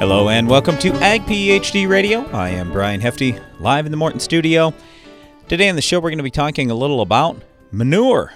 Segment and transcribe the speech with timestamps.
[0.00, 2.24] Hello and welcome to Ag PhD Radio.
[2.30, 4.72] I am Brian Hefty, live in the Morton studio.
[5.46, 7.36] Today on the show, we're going to be talking a little about
[7.70, 8.32] manure.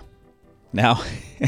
[0.75, 1.03] Now,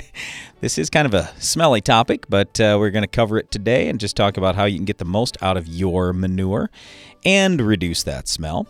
[0.62, 3.90] this is kind of a smelly topic, but uh, we're going to cover it today
[3.90, 6.70] and just talk about how you can get the most out of your manure
[7.26, 8.66] and reduce that smell.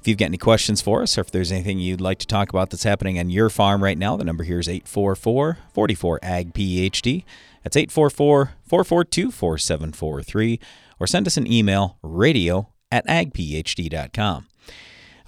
[0.00, 2.48] If you've got any questions for us or if there's anything you'd like to talk
[2.48, 6.52] about that's happening on your farm right now, the number here is 844 44 AG
[6.52, 7.24] PhD.
[7.64, 10.60] That's 844 442 4743.
[11.00, 14.46] Or send us an email, radio at agphd.com.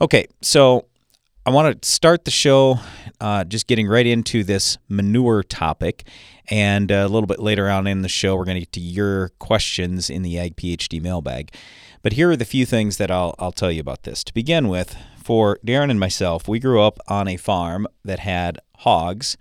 [0.01, 0.87] Okay, so
[1.47, 2.79] I want to start the show
[3.21, 6.07] uh, just getting right into this manure topic.
[6.49, 8.81] And uh, a little bit later on in the show, we're going to get to
[8.81, 11.53] your questions in the Ag PhD mailbag.
[12.03, 14.23] But here are the few things that I'll, I'll tell you about this.
[14.25, 18.61] To begin with, for Darren and myself, we grew up on a farm that had
[18.77, 19.37] hogs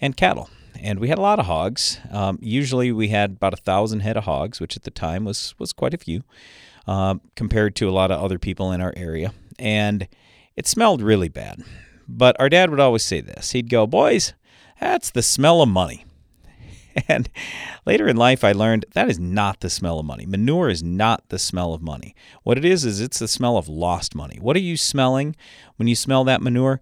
[0.00, 0.48] and cattle
[0.80, 1.98] and we had a lot of hogs.
[2.10, 5.54] Um, usually, we had about a thousand head of hogs, which at the time was
[5.58, 6.22] was quite a few,
[6.86, 9.32] uh, compared to a lot of other people in our area.
[9.58, 10.08] And
[10.56, 11.62] it smelled really bad.
[12.06, 13.52] But our dad would always say this.
[13.52, 14.34] He'd go, "Boys,
[14.80, 16.04] that's the smell of money."
[17.08, 17.28] And
[17.84, 20.26] later in life, I learned that is not the smell of money.
[20.26, 22.14] Manure is not the smell of money.
[22.44, 24.38] What it is, is it's the smell of lost money.
[24.40, 25.34] What are you smelling
[25.74, 26.80] when you smell that manure?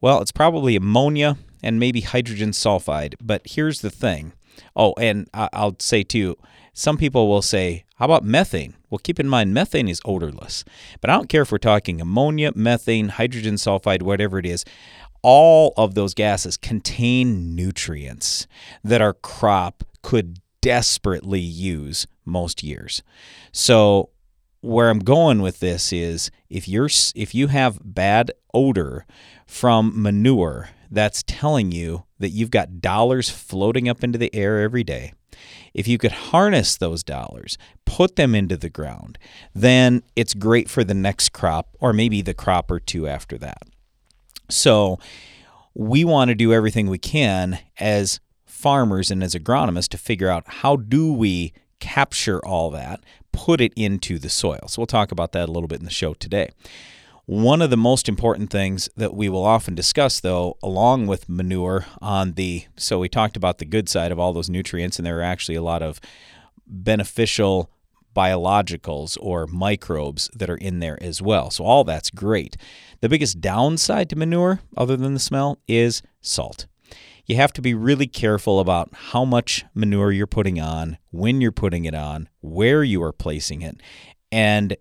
[0.00, 3.14] Well, it's probably ammonia and maybe hydrogen sulfide.
[3.20, 4.32] But here's the thing.
[4.76, 6.36] Oh, and I'll say too,
[6.72, 8.74] some people will say, how about methane?
[8.90, 10.64] Well, keep in mind, methane is odorless.
[11.00, 14.64] But I don't care if we're talking ammonia, methane, hydrogen sulfide, whatever it is.
[15.22, 18.46] All of those gases contain nutrients
[18.82, 23.02] that our crop could desperately use most years.
[23.52, 24.10] So,
[24.62, 29.06] where I'm going with this is if you're if you have bad odor
[29.46, 34.84] from manure, that's telling you that you've got dollars floating up into the air every
[34.84, 35.12] day.
[35.74, 39.18] If you could harness those dollars, put them into the ground,
[39.52, 43.62] then it's great for the next crop or maybe the crop or two after that.
[44.48, 45.00] So,
[45.74, 50.44] we want to do everything we can as farmers and as agronomists to figure out
[50.46, 53.00] how do we capture all that,
[53.32, 54.68] put it into the soil.
[54.68, 56.50] So we'll talk about that a little bit in the show today.
[57.26, 61.86] One of the most important things that we will often discuss, though, along with manure,
[62.00, 65.20] on the so we talked about the good side of all those nutrients, and there
[65.20, 66.00] are actually a lot of
[66.66, 67.70] beneficial
[68.14, 71.50] biologicals or microbes that are in there as well.
[71.50, 72.56] So, all that's great.
[73.00, 76.66] The biggest downside to manure, other than the smell, is salt.
[77.24, 81.52] You have to be really careful about how much manure you're putting on, when you're
[81.52, 83.80] putting it on, where you are placing it,
[84.32, 84.76] and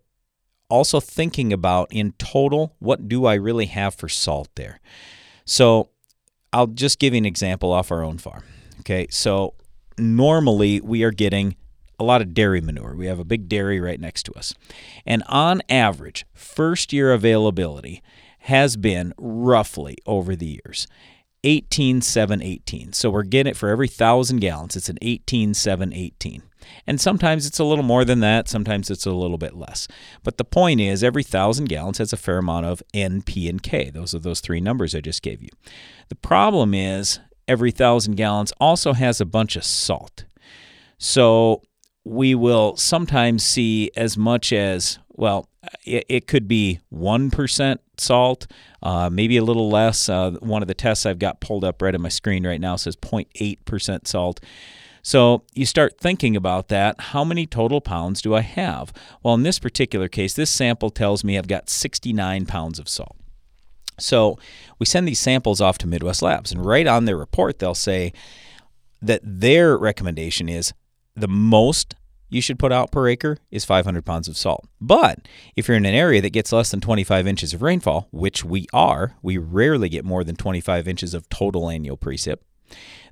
[0.71, 4.79] also thinking about in total, what do I really have for salt there?
[5.45, 5.89] So
[6.53, 8.43] I'll just give you an example off our own farm.
[8.79, 9.53] Okay, so
[9.97, 11.55] normally we are getting
[11.99, 12.95] a lot of dairy manure.
[12.95, 14.55] We have a big dairy right next to us.
[15.05, 18.01] And on average, first year availability
[18.45, 20.87] has been roughly over the years
[21.43, 22.93] 18 7 18.
[22.93, 26.43] So we're getting it for every 1,000 gallons, it's an 18 7 18.
[26.85, 29.87] And sometimes it's a little more than that, sometimes it's a little bit less.
[30.23, 33.61] But the point is, every thousand gallons has a fair amount of N, P, and
[33.61, 33.89] K.
[33.89, 35.49] Those are those three numbers I just gave you.
[36.09, 40.25] The problem is, every thousand gallons also has a bunch of salt.
[40.97, 41.63] So
[42.03, 45.47] we will sometimes see as much as, well,
[45.83, 48.47] it could be 1% salt,
[48.83, 50.09] uh, maybe a little less.
[50.09, 52.75] Uh, one of the tests I've got pulled up right on my screen right now
[52.75, 54.39] says 0.8% salt.
[55.03, 56.99] So you start thinking about that.
[56.99, 58.93] How many total pounds do I have?
[59.23, 63.17] Well, in this particular case, this sample tells me I've got 69 pounds of salt.
[63.99, 64.37] So
[64.79, 68.13] we send these samples off to Midwest Labs, and right on their report, they'll say
[69.01, 70.73] that their recommendation is
[71.15, 71.95] the most
[72.31, 74.67] you should put out per acre is 500 pounds of salt.
[74.79, 78.43] But if you're in an area that gets less than 25 inches of rainfall, which
[78.43, 82.37] we are, we rarely get more than 25 inches of total annual precip,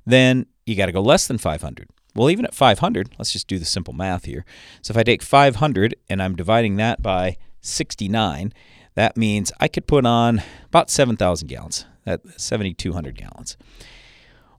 [0.06, 1.88] then you got to go less than 500.
[2.16, 4.44] Well, even at 500, let's just do the simple math here.
[4.82, 8.52] So if I take 500 and I'm dividing that by 69,
[8.94, 13.56] that means I could put on about 7,000 gallons, at 7,200 gallons.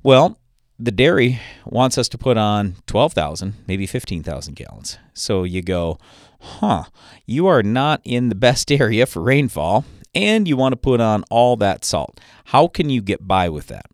[0.04, 0.38] Well,
[0.82, 4.98] the dairy wants us to put on 12,000, maybe 15,000 gallons.
[5.14, 6.00] So you go,
[6.40, 6.86] huh,
[7.28, 9.86] you are not in the best area for rainfall,
[10.16, 12.20] and you want to put on all that salt.
[12.46, 13.86] How can you get by with that?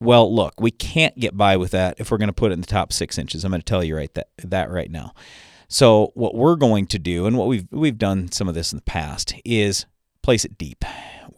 [0.00, 2.60] Well, look, we can't get by with that if we're going to put it in
[2.60, 3.44] the top six inches.
[3.44, 5.14] I'm going to tell you right that that right now.
[5.68, 8.76] So what we're going to do, and what we've we've done some of this in
[8.76, 9.86] the past, is
[10.22, 10.84] place it deep.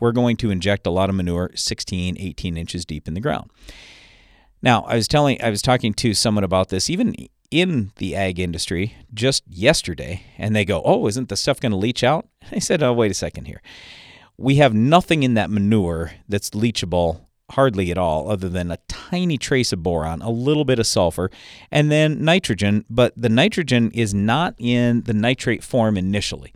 [0.01, 3.51] We're going to inject a lot of manure 16, 18 inches deep in the ground.
[4.67, 6.91] Now, I was telling, I was talking to someone about this.
[6.91, 7.15] Even
[7.53, 11.79] in the ag industry just yesterday and they go, Oh, isn't the stuff going to
[11.79, 12.27] leach out?
[12.51, 13.63] I said, Oh, wait a second here.
[14.37, 17.21] We have nothing in that manure that's leachable
[17.53, 21.31] hardly at all, other than a tiny trace of boron, a little bit of sulfur,
[21.71, 22.85] and then nitrogen.
[22.91, 26.53] But the nitrogen is not in the nitrate form initially.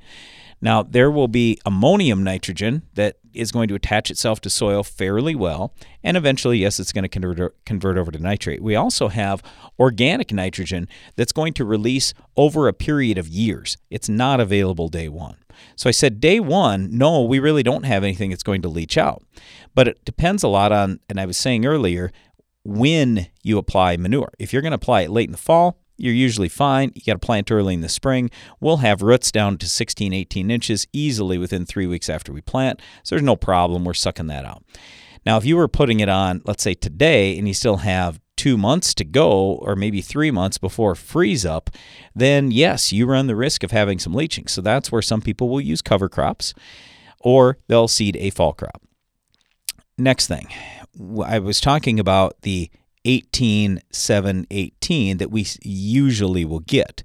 [0.60, 5.34] Now, there will be ammonium nitrogen that is going to attach itself to soil fairly
[5.34, 8.62] well, and eventually, yes, it's going to convert, convert over to nitrate.
[8.62, 9.42] We also have
[9.78, 13.76] organic nitrogen that's going to release over a period of years.
[13.90, 15.36] It's not available day one.
[15.76, 18.96] So I said, day one, no, we really don't have anything that's going to leach
[18.96, 19.22] out.
[19.74, 22.12] But it depends a lot on, and I was saying earlier,
[22.64, 24.32] when you apply manure.
[24.38, 26.92] If you're going to apply it late in the fall, you're usually fine.
[26.94, 28.30] You got to plant early in the spring.
[28.60, 32.80] We'll have roots down to 16, 18 inches easily within three weeks after we plant.
[33.02, 33.84] So there's no problem.
[33.84, 34.64] We're sucking that out.
[35.26, 38.56] Now, if you were putting it on, let's say today, and you still have two
[38.56, 41.68] months to go, or maybe three months before freeze up,
[42.14, 44.46] then yes, you run the risk of having some leaching.
[44.46, 46.54] So that's where some people will use cover crops
[47.20, 48.82] or they'll seed a fall crop.
[49.98, 50.48] Next thing,
[51.22, 52.70] I was talking about the
[53.04, 57.02] 18 7 18 that we usually will get.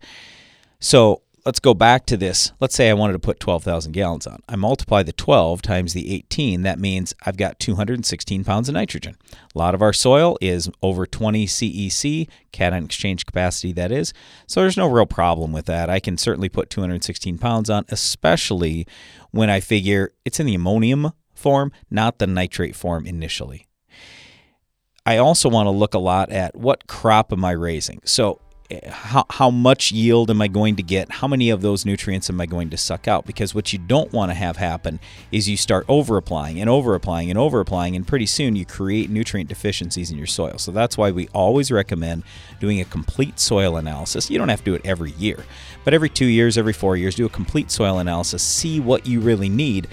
[0.80, 2.52] So let's go back to this.
[2.60, 4.42] Let's say I wanted to put 12,000 gallons on.
[4.50, 6.64] I multiply the 12 times the 18.
[6.64, 9.16] That means I've got 216 pounds of nitrogen.
[9.34, 14.14] A lot of our soil is over 20 CEC, cation exchange capacity, that is.
[14.48, 15.90] So there's no real problem with that.
[15.90, 18.88] I can certainly put 216 pounds on, especially
[19.32, 23.65] when I figure it's in the ammonium form, not the nitrate form initially.
[25.06, 28.02] I also want to look a lot at what crop am I raising.
[28.06, 28.40] So
[28.72, 31.12] eh, how, how much yield am I going to get?
[31.12, 33.28] How many of those nutrients am I going to suck out?
[33.28, 35.00] Because what you don't want to have happen
[35.32, 38.66] is you start over applying and over applying and over applying, and pretty soon you
[38.66, 40.58] create nutrient deficiencies in your soil.
[40.58, 42.24] So that's why we always recommend
[42.60, 44.32] doing a complete soil analysis.
[44.32, 45.46] You don't have to do it every year,
[45.84, 49.20] but every two years, every four years, do a complete soil analysis, see what you
[49.20, 49.88] really need.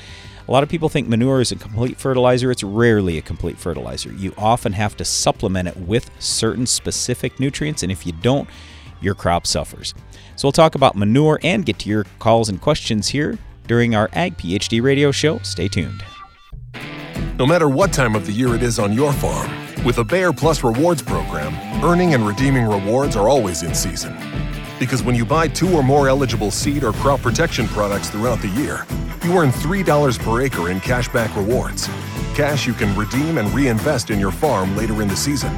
[0.49, 2.51] A lot of people think manure is a complete fertilizer.
[2.51, 4.13] It's rarely a complete fertilizer.
[4.13, 8.49] You often have to supplement it with certain specific nutrients, and if you don't,
[9.01, 9.95] your crop suffers.
[10.35, 14.11] So we'll talk about manure and get to your calls and questions here during our
[14.15, 15.39] Ag PhD radio show.
[15.39, 16.03] Stay tuned.
[17.39, 19.51] No matter what time of the year it is on your farm,
[19.85, 21.55] with a Bayer Plus rewards program,
[21.85, 24.17] earning and redeeming rewards are always in season.
[24.83, 28.49] Because when you buy two or more eligible seed or crop protection products throughout the
[28.49, 28.85] year,
[29.23, 31.87] you earn $3 per acre in cashback rewards.
[32.35, 35.53] Cash you can redeem and reinvest in your farm later in the season.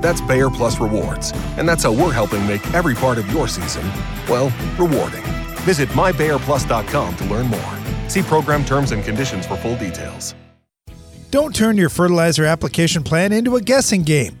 [0.00, 3.82] That's Bayer Plus Rewards, and that's how we're helping make every part of your season,
[4.28, 5.24] well, rewarding.
[5.66, 7.74] Visit mybayerplus.com to learn more.
[8.06, 10.36] See program terms and conditions for full details.
[11.32, 14.40] Don't turn your fertilizer application plan into a guessing game.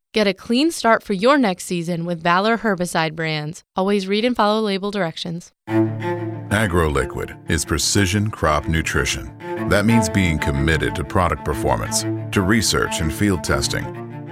[0.13, 3.63] Get a clean start for your next season with Valor herbicide brands.
[3.77, 5.53] Always read and follow label directions.
[5.69, 9.33] AgroLiquid is precision crop nutrition.
[9.69, 12.01] That means being committed to product performance,
[12.33, 13.85] to research and field testing,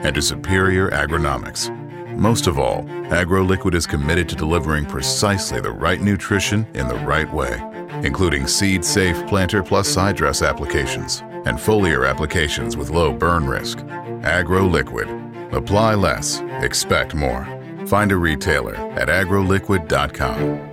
[0.04, 1.74] and to superior agronomics.
[2.18, 7.34] Most of all, AgroLiquid is committed to delivering precisely the right nutrition in the right
[7.34, 7.58] way,
[8.04, 13.78] including seed safe planter plus side dress applications and foliar applications with low burn risk.
[13.78, 15.19] AgroLiquid.
[15.52, 17.48] Apply less, expect more.
[17.88, 20.70] Find a retailer at agroliquid.com.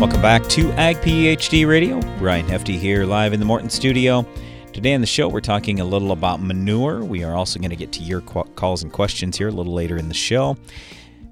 [0.00, 2.00] Welcome back to Ag PhD Radio.
[2.18, 4.26] Brian Hefty here, live in the Morton studio.
[4.72, 7.04] Today on the show, we're talking a little about manure.
[7.04, 9.98] We are also going to get to your calls and questions here a little later
[9.98, 10.56] in the show.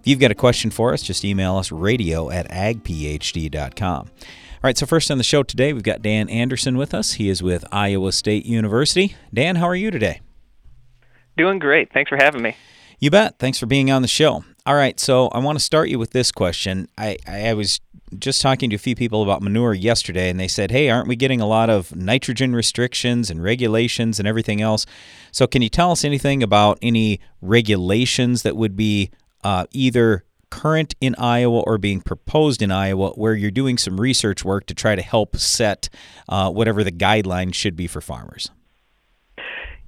[0.00, 4.10] If you've got a question for us, just email us radio at agphd.com.
[4.58, 7.12] All right, so first on the show today, we've got Dan Anderson with us.
[7.12, 9.14] He is with Iowa State University.
[9.32, 10.20] Dan, how are you today?
[11.36, 11.92] Doing great.
[11.92, 12.56] Thanks for having me.
[12.98, 13.38] You bet.
[13.38, 14.42] Thanks for being on the show.
[14.66, 16.88] All right, so I want to start you with this question.
[16.98, 17.80] I, I was
[18.18, 21.14] just talking to a few people about manure yesterday, and they said, hey, aren't we
[21.14, 24.86] getting a lot of nitrogen restrictions and regulations and everything else?
[25.30, 29.12] So, can you tell us anything about any regulations that would be
[29.44, 34.44] uh, either current in Iowa or being proposed in Iowa where you're doing some research
[34.44, 35.88] work to try to help set
[36.28, 38.50] uh, whatever the guidelines should be for farmers?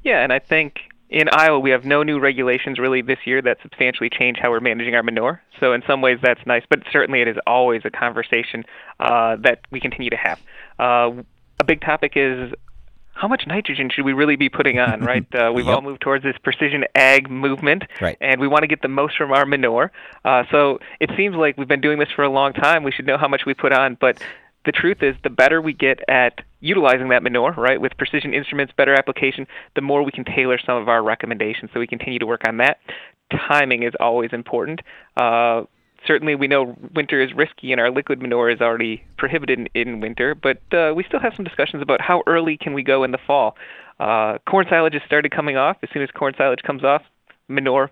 [0.03, 3.59] Yeah, and I think in Iowa, we have no new regulations really this year that
[3.63, 5.43] substantially change how we're managing our manure.
[5.59, 8.65] So in some ways, that's nice, but certainly it is always a conversation
[9.01, 10.41] uh, that we continue to have.
[10.79, 11.23] Uh,
[11.59, 12.53] a big topic is
[13.21, 15.27] how much nitrogen should we really be putting on, right?
[15.35, 15.75] Uh, we've Yep.
[15.75, 18.17] all moved towards this precision ag movement, Right.
[18.21, 19.93] and we want to get the most from our manure.
[20.25, 22.83] Uh, so it seems like we've been doing this for a long time.
[22.83, 24.25] We should know how much we put on, but
[24.65, 28.73] the truth is, the better we get at utilizing that manure, right, with precision instruments,
[28.77, 31.71] better application, the more we can tailor some of our recommendations.
[31.75, 32.79] So we continue to work on that.
[33.49, 34.81] Timing is always important.
[35.17, 35.65] Uh,
[36.07, 40.01] certainly we know winter is risky and our liquid manure is already prohibited in, in
[40.01, 43.11] winter, but uh, we still have some discussions about how early can we go in
[43.11, 43.57] the fall.
[43.99, 45.77] Uh, corn silage has started coming off.
[45.83, 47.03] As soon as corn silage comes off,
[47.49, 47.91] manure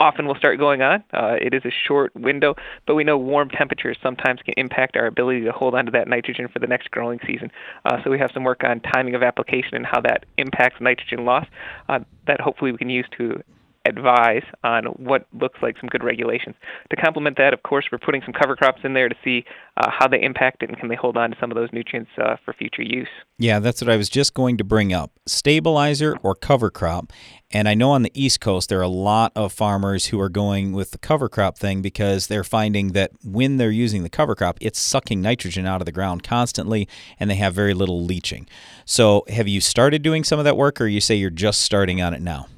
[0.00, 1.02] often will start going on.
[1.12, 2.54] Uh, it is a short window,
[2.86, 6.48] but we know warm temperatures sometimes can impact our ability to hold onto that nitrogen
[6.48, 7.50] for the next growing season.
[7.84, 11.24] Uh, so we have some work on timing of application and how that impacts nitrogen
[11.24, 11.46] loss
[11.88, 13.42] uh, that hopefully we can use to
[13.88, 16.54] advise on what looks like some good regulations.
[16.90, 19.44] To complement that, of course, we're putting some cover crops in there to see
[19.76, 22.10] uh, how they impact it and can they hold on to some of those nutrients
[22.18, 23.08] uh, for future use.
[23.38, 25.12] Yeah, that's what I was just going to bring up.
[25.26, 27.12] Stabilizer or cover crop.
[27.50, 30.28] And I know on the East Coast there are a lot of farmers who are
[30.28, 34.34] going with the cover crop thing because they're finding that when they're using the cover
[34.34, 38.46] crop, it's sucking nitrogen out of the ground constantly and they have very little leaching.
[38.84, 42.02] So, have you started doing some of that work or you say you're just starting
[42.02, 42.48] on it now?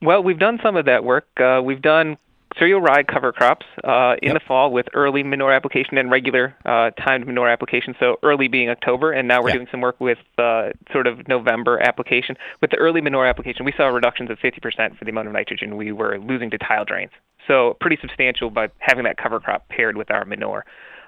[0.00, 1.26] Well, we've done some of that work.
[1.40, 2.16] Uh, we've done
[2.58, 4.34] cereal rye cover crops uh, in Yep.
[4.34, 7.94] the fall with early manure application and regular uh, timed manure application.
[8.00, 9.54] So early being October, and now we're Yeah.
[9.56, 12.36] doing some work with uh, sort of November application.
[12.60, 15.76] With the early manure application, we saw reductions of 50% for the amount of nitrogen
[15.76, 17.12] we were losing to tile drains.
[17.46, 20.64] So pretty substantial by having that cover crop paired with our manure.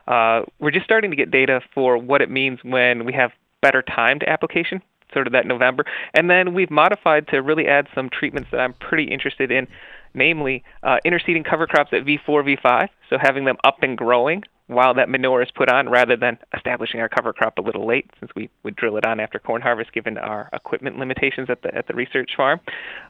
[0.09, 3.31] Uh, we're just starting to get data for what it means when we have
[3.63, 4.83] better timed application,
[5.13, 5.85] sort of that November.
[6.15, 9.67] And then we've modified to really add some treatments that I'm pretty interested in,
[10.15, 14.95] namely uh, interseeding cover crops at V4, V5, so having them up and growing while
[14.95, 18.31] that manure is put on rather than establishing our cover crop a little late since
[18.37, 21.89] we would drill it on after corn harvest given our equipment limitations at the at
[21.89, 22.61] the research farm.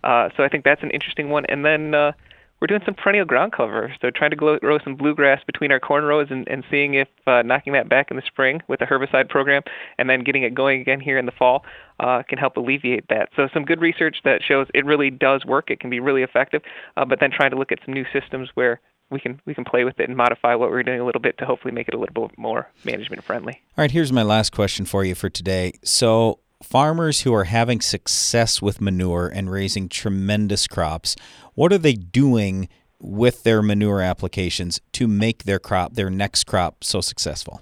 [0.02, 1.44] Uh, so I think that's an interesting one.
[1.46, 2.12] And then uh,
[2.60, 6.04] we're doing some perennial ground cover, so trying to grow, some bluegrass between our corn
[6.04, 9.28] rows and, and seeing if uh, knocking that back in the spring with a herbicide
[9.28, 9.62] program
[9.98, 11.64] and then getting it going again here in the fall
[12.00, 13.30] uh, can help alleviate that.
[13.34, 15.70] So some good research that shows it really does work.
[15.70, 16.62] It can be really effective,
[16.96, 19.64] uh, but then trying to look at some new systems where we can we can
[19.64, 21.94] play with it and modify what we're doing a little bit to hopefully make it
[21.94, 23.60] a little bit more management friendly.
[23.76, 25.72] All right, here's my last question for you for today.
[25.82, 31.16] So, farmers who are having success with manure and raising tremendous crops,
[31.60, 36.82] what are they doing with their manure applications to make their crop, their next crop,
[36.82, 37.60] so successful?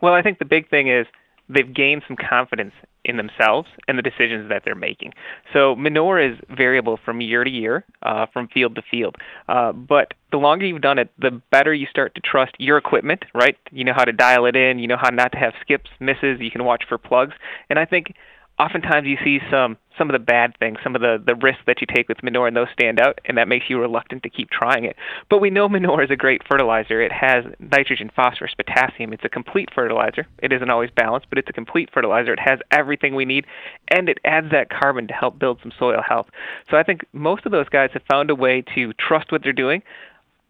[0.00, 1.08] Well, I think the big thing is
[1.48, 2.72] they've gained some confidence
[3.04, 5.12] in themselves and the decisions that they're making.
[5.52, 9.16] So manure is variable from year to year, uh, from field to field.
[9.48, 13.24] Uh, but the longer you've done it, the better you start to trust your equipment,
[13.34, 13.56] right?
[13.72, 16.38] You know how to dial it in, you know how not to have skips, misses,
[16.38, 17.34] you can watch for plugs.
[17.68, 18.14] And I think
[18.58, 21.80] oftentimes you see some some of the bad things, some of the the risks that
[21.80, 24.50] you take with manure, and those stand out, and that makes you reluctant to keep
[24.50, 24.96] trying it.
[25.28, 27.00] But we know manure is a great fertilizer.
[27.00, 29.12] It has nitrogen, phosphorus, potassium.
[29.12, 30.26] It's a complete fertilizer.
[30.42, 32.32] It isn't always balanced, but it's a complete fertilizer.
[32.32, 33.46] It has everything we need,
[33.88, 36.26] and it adds that carbon to help build some soil health.
[36.70, 39.52] So I think most of those guys have found a way to trust what they're
[39.52, 39.82] doing,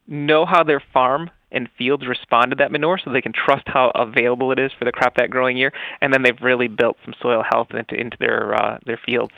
[0.06, 3.90] know how their farm and fields respond to that manure so they can trust how
[3.94, 7.14] available it is for the crop that growing year and then they've really built some
[7.20, 9.32] soil health into into their uh, their fields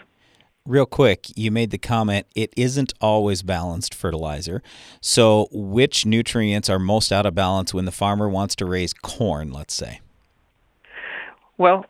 [0.66, 4.62] Real quick, you made the comment it isn't always balanced fertilizer.
[5.02, 9.52] So, which nutrients are most out of balance when the farmer wants to raise corn,
[9.52, 10.00] let's say?
[11.58, 11.84] well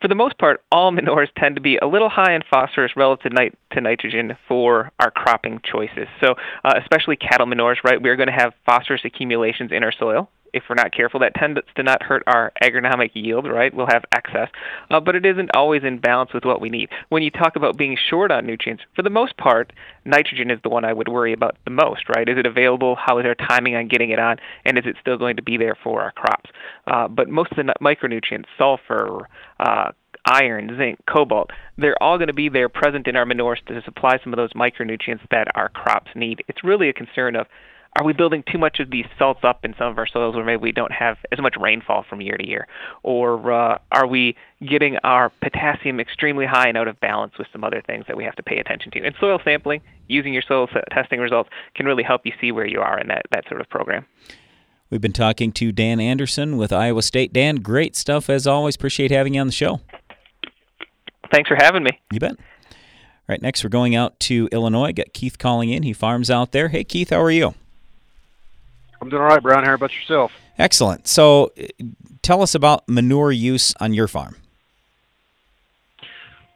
[0.00, 3.32] for the most part, all manures tend to be a little high in phosphorus relative
[3.32, 6.06] to, nit- to nitrogen for our cropping choices.
[6.20, 8.00] So, uh, especially cattle manures, right?
[8.00, 10.30] We're going to have phosphorus accumulations in our soil.
[10.52, 13.74] If we're not careful, that tends to not hurt our agronomic yield, right?
[13.74, 14.48] We'll have excess,
[14.90, 16.88] uh, but it isn't always in balance with what we need.
[17.08, 19.72] When you talk about being short on nutrients, for the most part,
[20.04, 22.28] nitrogen is the one I would worry about the most, right?
[22.28, 22.96] Is it available?
[22.96, 24.36] How is our timing on getting it on?
[24.64, 26.50] And is it still going to be there for our crops?
[26.86, 29.28] Uh, but most of the micronutrients, sulfur,
[29.60, 29.92] uh,
[30.24, 31.50] iron, zinc, cobalt.
[31.76, 34.52] They're all going to be there present in our manures to supply some of those
[34.52, 36.44] micronutrients that our crops need.
[36.48, 37.46] It's really a concern of
[37.98, 40.44] are we building too much of these salts up in some of our soils where
[40.44, 42.68] maybe we don't have as much rainfall from year to year?
[43.02, 47.64] Or uh, are we getting our potassium extremely high and out of balance with some
[47.64, 49.04] other things that we have to pay attention to?
[49.04, 52.80] And soil sampling, using your soil testing results, can really help you see where you
[52.80, 54.06] are in that, that sort of program.
[54.90, 57.32] We've been talking to Dan Anderson with Iowa State.
[57.32, 58.76] Dan, great stuff as always.
[58.76, 59.80] Appreciate having you on the show.
[61.32, 61.90] Thanks for having me.
[62.12, 62.36] You bet.
[62.38, 64.92] All right, next we're going out to Illinois.
[64.92, 65.82] Got Keith calling in.
[65.82, 66.68] He farms out there.
[66.68, 67.54] Hey, Keith, how are you?
[69.00, 69.64] I'm doing all right, Brian.
[69.64, 70.32] How about yourself?
[70.58, 71.06] Excellent.
[71.06, 71.52] So,
[72.22, 74.36] tell us about manure use on your farm.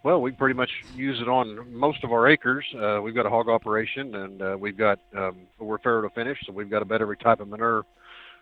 [0.05, 2.65] Well, we pretty much use it on most of our acres.
[2.77, 6.39] Uh, we've got a hog operation, and uh, we've got um, we're farrow to finish,
[6.45, 7.85] so we've got about every type of manure,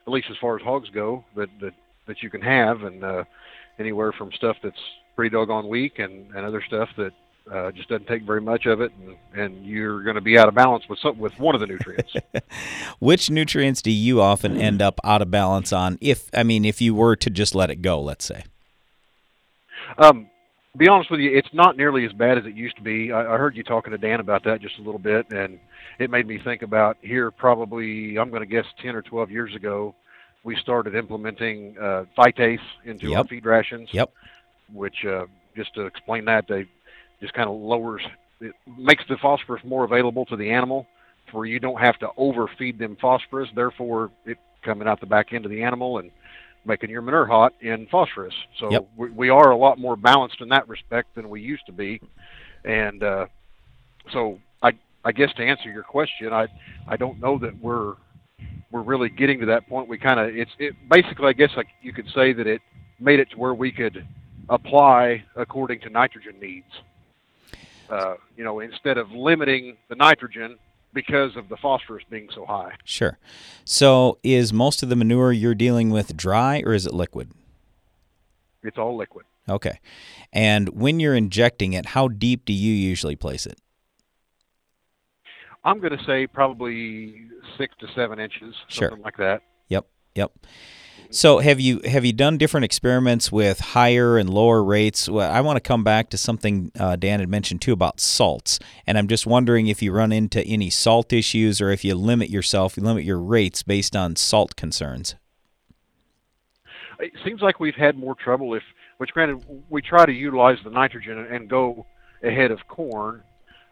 [0.06, 1.74] at least as far as hogs go, that that,
[2.06, 3.24] that you can have, and uh,
[3.78, 4.80] anywhere from stuff that's
[5.14, 7.12] pretty doggone weak, and, and other stuff that
[7.50, 10.48] uh, just doesn't take very much of it, and, and you're going to be out
[10.48, 12.12] of balance with some, with one of the nutrients.
[12.98, 15.98] Which nutrients do you often end up out of balance on?
[16.00, 18.44] If I mean, if you were to just let it go, let's say.
[19.98, 20.28] Um,
[20.76, 23.12] be honest with you, it's not nearly as bad as it used to be.
[23.12, 25.58] I, I heard you talking to Dan about that just a little bit, and
[25.98, 29.54] it made me think about here probably I'm going to guess 10 or 12 years
[29.54, 29.94] ago,
[30.44, 33.18] we started implementing uh, phytase into Yep.
[33.18, 33.88] our feed rations.
[33.92, 34.12] Yep.
[34.72, 36.66] Which, uh, just to explain that, they
[37.20, 38.02] just kind of lowers,
[38.40, 40.86] it makes the phosphorus more available to the animal,
[41.32, 43.48] where you don't have to overfeed them phosphorus.
[43.54, 46.10] Therefore, it coming out the back end of the animal and
[46.64, 48.34] making your manure hot in phosphorus.
[48.58, 48.88] So Yep.
[48.96, 52.00] we, we are a lot more balanced in that respect than we used to be,
[52.64, 53.26] and uh,
[54.12, 54.72] so I
[55.04, 56.46] I guess to answer your question, I
[56.88, 57.94] I don't know that we're
[58.70, 59.88] we're really getting to that point.
[59.88, 62.60] We kind of it's it basically I guess like you could say that it
[62.98, 64.06] made it to where we could
[64.48, 66.66] apply according to nitrogen needs.
[67.90, 70.58] Uh, you know, instead of limiting the nitrogen
[70.92, 72.72] because of the phosphorus being so high.
[72.84, 73.18] Sure.
[73.64, 77.30] So, is most of the manure you're dealing with dry or is it liquid?
[78.62, 79.24] It's all liquid.
[79.48, 79.80] Okay.
[80.32, 83.58] And when you're injecting it, how deep do you usually place it?
[85.64, 87.26] I'm going to say probably
[87.58, 88.88] six to seven inches, Sure.
[88.88, 89.42] something like that.
[89.68, 89.86] Yep.
[90.14, 90.32] Yep.
[91.08, 95.08] So have you have you done different experiments with higher and lower rates?
[95.08, 98.58] Well, I want to come back to something uh, Dan had mentioned too about salts,
[98.86, 102.30] and I'm just wondering if you run into any salt issues or if you limit
[102.30, 105.16] yourself, you limit your rates based on salt concerns.
[107.00, 108.62] It seems like we've had more trouble if,
[108.98, 111.86] which granted, we try to utilize the nitrogen and- go
[112.22, 113.22] ahead of corn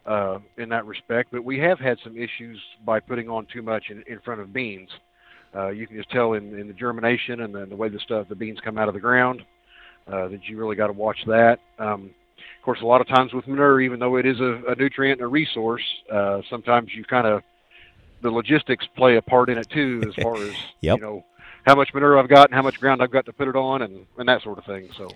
[0.07, 3.91] uh, in that respect, but we have had some issues by putting on too much
[3.91, 4.89] in, in front of beans.
[5.55, 8.29] Uh, you can just tell in, in the germination and then the way the stuff,
[8.29, 9.43] the beans come out of the ground,
[10.07, 11.59] uh, that you really got to watch that.
[11.79, 14.75] Um, of course, a lot of times with manure, even though it is a, a
[14.75, 15.83] nutrient and a resource,
[16.13, 17.43] uh, sometimes you kind of
[18.23, 20.97] the logistics play a part in it too, as far as Yep.
[20.97, 21.25] you know
[21.65, 23.83] how much manure I've got and how much ground I've got to put it on,
[23.83, 24.89] and and that sort of thing.
[24.97, 25.09] So.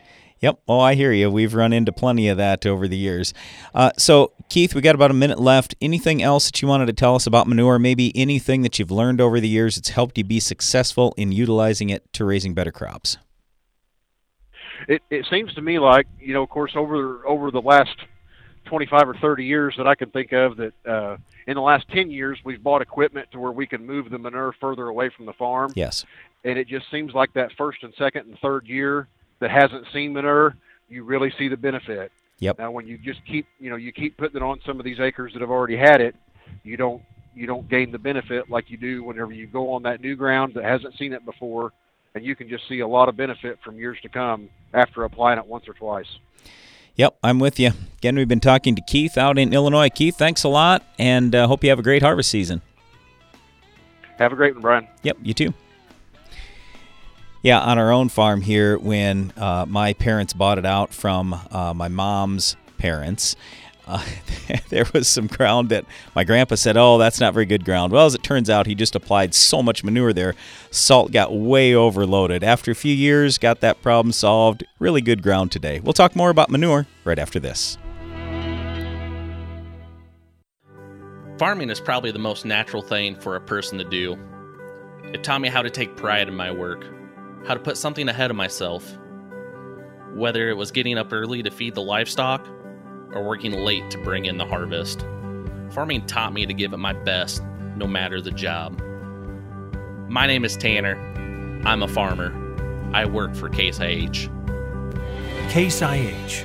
[0.42, 0.61] Yep.
[0.68, 1.31] Oh, I hear you.
[1.31, 3.33] We've run into plenty of that over the years.
[3.74, 5.74] Uh, so, Keith, we got about a minute left.
[5.81, 7.78] Anything else that you wanted to tell us about manure?
[7.78, 11.90] Maybe anything that you've learned over the years that's helped you be successful in utilizing
[11.90, 13.16] it to raising better crops?
[14.88, 17.94] it it seems to me like you know of course over over the last
[18.64, 22.11] 25 or 30 years that I can think of that uh in the last 10
[22.11, 25.35] years we've bought equipment to where we can move the manure further away from the
[25.35, 26.05] farm Yes.
[26.42, 29.07] and it just seems like that first and second and third year
[29.42, 30.57] that hasn't seen manure
[30.88, 32.59] you really see the benefit Yep.
[32.59, 34.98] now when you just keep you know you keep putting it on some of these
[34.98, 36.14] acres that have already had it
[36.64, 37.02] you don't
[37.35, 40.52] you don't gain the benefit like you do whenever you go on that new ground
[40.55, 41.72] that hasn't seen it before
[42.14, 45.38] and you can just see a lot of benefit from years to come after applying
[45.38, 46.18] it once or twice
[46.94, 47.70] Yep, I'm with you.
[47.96, 49.88] Again, we've been talking to Keith out in Illinois.
[49.88, 52.61] Keith, thanks a lot, and uh, hope you have a great harvest season.
[54.18, 55.55] have a great one brian Yep, you too.
[57.42, 61.74] Yeah, on our own farm here, when uh, my parents bought it out from uh,
[61.74, 63.35] my mom's parents,
[63.85, 64.05] uh,
[64.68, 68.07] there was some ground that my grandpa said, "Oh, that's not very good ground." Well,
[68.07, 70.37] as it turns out, he just applied so much manure there,
[70.70, 72.44] salt got way overloaded.
[72.44, 74.64] After a few years, got that problem solved.
[74.78, 75.81] Really good ground today.
[75.81, 77.76] We'll talk more about manure right after this.
[81.38, 84.16] Farming is probably the most natural thing for a person to do.
[85.12, 86.87] It taught me how to take pride in my work,
[87.46, 88.98] how to put something ahead of myself.
[90.14, 92.46] Whether it was getting up early to feed the livestock
[93.12, 95.07] or working late to bring in the harvest,
[95.70, 97.42] farming taught me to give it my best
[97.76, 98.81] no matter the job.
[100.09, 100.96] My name is Tanner.
[101.64, 102.38] I'm a farmer.
[102.92, 104.28] I work for Case IH.
[105.48, 106.44] Case IH.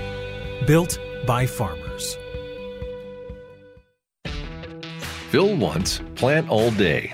[0.66, 2.18] Built by farmers.
[5.30, 7.14] Fill once, plant all day.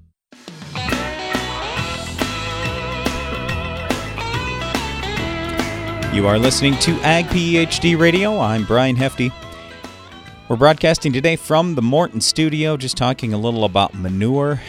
[6.13, 8.37] You are listening to Ag PhD Radio.
[8.37, 9.31] I'm Brian Hefty.
[10.49, 14.59] We're broadcasting today from the Morton studio, just talking a little about manure.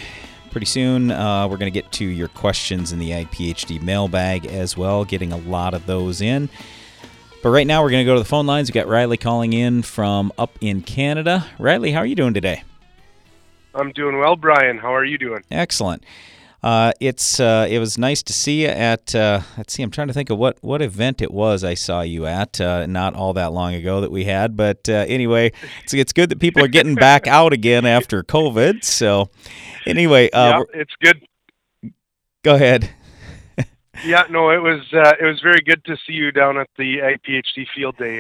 [0.53, 4.47] Pretty soon, uh, we're going to get to your questions in the Ag PhD mailbag
[4.47, 6.49] as well, getting a lot of those in.
[7.43, 8.69] But right now, we're going to go to the phone lines.
[8.69, 11.45] We've got Riley calling in from up in Canada.
[11.59, 12.63] Riley, how are you doing today?
[13.75, 14.79] I'm doing well, Brian.
[14.79, 15.43] How are you doing?
[15.51, 16.05] Excellent.
[16.63, 19.15] Uh, it's uh, it was nice to see you at.
[19.15, 22.03] Uh, let's see, I'm trying to think of what what event it was I saw
[22.03, 22.61] you at.
[22.61, 25.51] Uh, not all that long ago that we had, but uh, anyway,
[25.83, 28.85] it's it's good that people are getting back out again after COVID.
[28.85, 29.29] So,
[29.87, 31.27] anyway, uh, yeah, it's good.
[32.45, 32.91] Go ahead.
[34.05, 37.67] yeah, no, it was it was very good to see you down at the PhD
[37.75, 38.19] field day.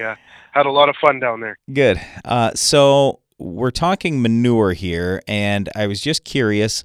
[0.50, 1.56] had a lot of fun down there.
[1.72, 2.00] Good.
[2.54, 6.82] so we're talking manure here, and I was just curious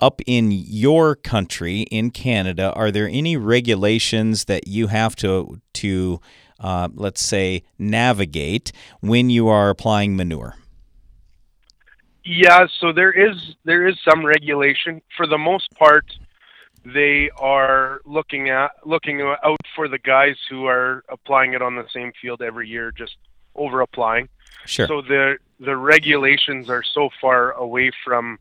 [0.00, 6.20] up in your country in Canada, are there any regulations that you have to to
[6.60, 10.56] uh, let's say navigate when you are applying manure?
[12.24, 15.00] Yeah, so there is there is some regulation.
[15.16, 16.04] For the most part,
[16.84, 21.86] they are looking at looking out for the guys who are applying it on the
[21.92, 23.16] same field every year, just
[23.54, 24.28] over applying.
[24.66, 24.86] Sure.
[24.86, 28.38] So the the regulations are so far away from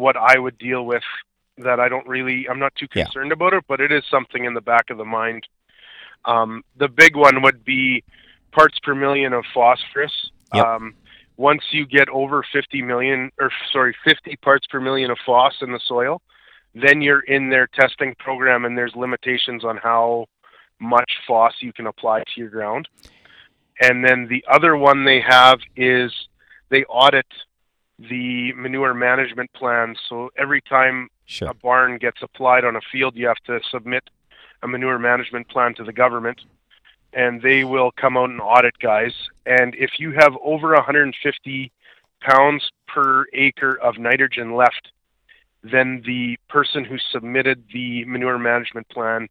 [0.00, 1.02] what I would deal with
[1.58, 3.34] that I don't really I'm not too concerned yeah.
[3.34, 5.46] about it, but it is something in the back of the mind.
[6.24, 8.02] Um, the big one would be
[8.52, 10.12] parts per million of phosphorus.
[10.54, 10.66] Yep.
[10.66, 10.94] Um,
[11.36, 15.72] once you get over 50 million, or sorry, 50 parts per million of phos in
[15.72, 16.20] the soil,
[16.74, 20.26] then you're in their testing program, and there's limitations on how
[20.80, 22.88] much phos you can apply to your ground.
[23.80, 26.12] And then the other one they have is
[26.68, 27.26] they audit
[28.08, 29.96] the manure management plan.
[30.08, 31.48] So every time sure.
[31.48, 34.04] a barn gets applied on a field, you have to submit
[34.62, 36.40] a manure management plan to the government,
[37.12, 39.12] and they will come out and audit guys.
[39.46, 41.72] And if you have over 150
[42.20, 44.92] pounds per acre of nitrogen left,
[45.62, 49.28] then the person who submitted the manure management plan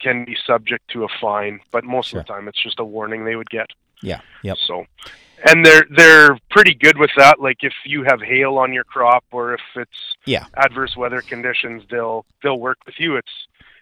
[0.00, 1.60] can be subject to a fine.
[1.70, 2.20] But most sure.
[2.20, 3.66] of the time, it's just a warning they would get.
[4.02, 4.20] Yeah.
[4.42, 4.56] Yep.
[4.66, 4.86] So,
[5.46, 7.40] and they're they're pretty good with that.
[7.40, 10.46] Like if you have hail on your crop or if it's Yeah.
[10.56, 13.16] adverse weather conditions, they'll they'll work with you.
[13.16, 13.32] It's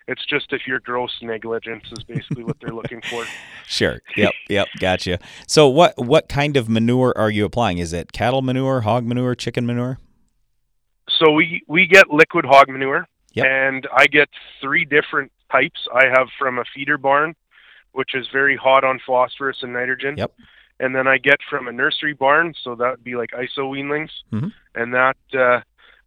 [0.07, 3.25] it's just if your gross negligence is basically what they're looking for.
[3.71, 4.01] Sure.
[4.17, 4.33] Yep.
[4.49, 4.69] Yep.
[4.81, 5.19] Gotcha.
[5.47, 7.77] So what what kind of manure are you applying?
[7.77, 9.99] Is it cattle manure, hog manure, chicken manure?
[11.09, 13.47] So we we get liquid hog manure, Yep.
[13.47, 14.29] and I get
[14.61, 15.87] three different types.
[15.95, 17.35] I have from a feeder barn,
[17.93, 20.17] which is very hot on phosphorus and nitrogen.
[20.17, 20.33] Yep.
[20.81, 24.11] And then I get from a nursery barn, so that would be like iso weanlings,
[24.33, 24.53] Mhm.
[24.75, 25.61] and that uh,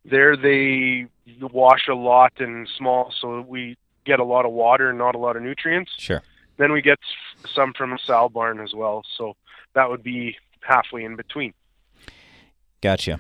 [0.06, 1.08] there they
[1.42, 5.18] wash a lot and small, so we get a lot of water and not a
[5.18, 5.92] lot of nutrients.
[5.98, 6.22] Sure.
[6.58, 7.00] Then we get
[7.54, 9.36] some from a sow barn as well, so
[9.74, 11.54] that would be halfway in between.
[12.82, 13.20] Gotcha.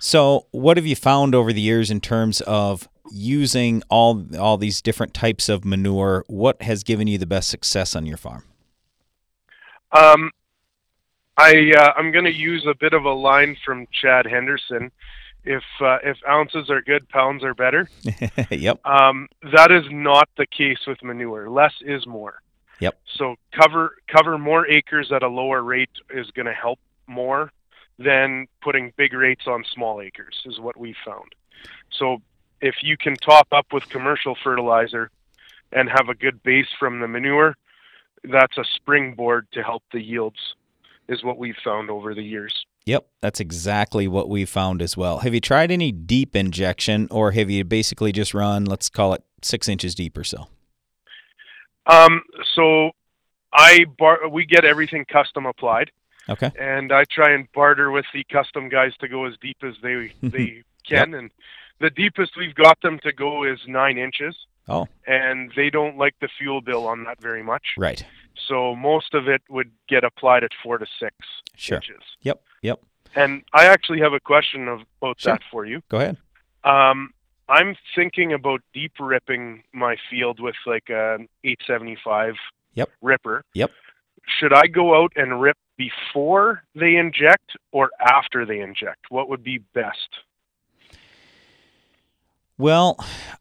[0.00, 4.82] So, what have you found over the years in terms of using all all these
[4.82, 6.24] different types of manure?
[6.26, 8.44] What has given you the best success on your farm?
[9.92, 10.30] Um,
[11.36, 14.90] I uh, I'm going to use a bit of a line from Chad Henderson.
[15.44, 17.88] If uh, if ounces are good, pounds are better.
[18.50, 18.84] yep.
[18.86, 21.48] Um, that is not the case with manure.
[21.50, 22.42] Less is more.
[22.80, 22.98] Yep.
[23.16, 27.52] So cover cover more acres at a lower rate is going to help more
[27.98, 31.34] than putting big rates on small acres is what we found.
[31.90, 32.18] So
[32.60, 35.10] if you can top up with commercial fertilizer
[35.72, 37.56] and have a good base from the manure,
[38.24, 40.54] that's a springboard to help the yields
[41.08, 42.66] is what we've found over the years.
[42.86, 45.18] Yep, that's exactly what we found as well.
[45.18, 49.22] Have you tried any deep injection, or have you basically just run, let's call it
[49.42, 50.46] six inches deep or so?
[51.86, 52.22] Um,
[52.54, 52.90] so
[53.52, 55.90] I bar- we get everything custom applied.
[56.28, 56.50] Okay.
[56.58, 60.12] and I try and barter with the custom guys to go as deep as they
[60.24, 61.14] they can.
[61.14, 61.30] And
[61.78, 64.36] the deepest we've got them to go is nine inches,
[64.68, 67.62] Oh, and they don't like the fuel bill on that very much.
[67.78, 68.04] right.
[68.48, 71.14] So most of it would get applied at four to six
[71.56, 71.76] Sure.
[71.76, 72.02] inches.
[72.22, 72.42] Yep.
[72.62, 72.80] Yep.
[73.14, 75.32] And I actually have a question about Sure.
[75.32, 75.82] that for you.
[75.88, 76.16] Go ahead.
[76.64, 77.12] Um,
[77.48, 82.34] I'm thinking about deep ripping my field with like an 875
[82.74, 82.90] Yep.
[83.00, 83.44] ripper.
[83.54, 83.70] Yep.
[84.26, 89.06] Should I go out and rip before they inject or after they inject?
[89.10, 90.08] What would be best?
[92.58, 92.96] Well,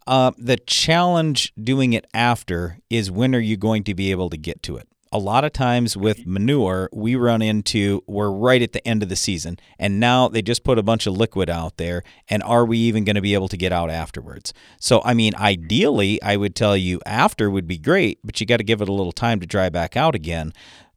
[0.08, 4.38] uh, the challenge doing it after is when are you going to be able to
[4.38, 4.88] get to it?
[5.12, 9.08] A lot of times with manure, we run into we're right at the end of
[9.08, 12.65] the season, and now they just put a bunch of liquid out there, and are
[12.65, 14.54] we even going to be able to get out afterwards?
[14.78, 18.58] So, I mean, ideally, I would tell you after would be great, but you got
[18.58, 20.51] to give it a little time to dry back out again.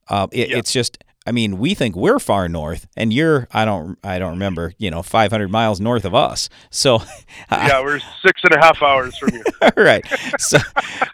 [0.08, 3.98] Uh, it, It's just I mean, we think we're far north, and you're I don't
[4.02, 6.48] I don't remember you know 500 miles north of us.
[6.70, 7.02] So
[7.52, 9.44] yeah, we're six and a half hours from you.
[9.76, 10.02] right.
[10.38, 10.56] So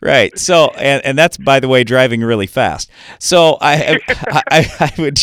[0.01, 0.39] right.
[0.39, 2.93] So and, and that's by the way driving really fast.
[3.19, 5.19] So I, I I I would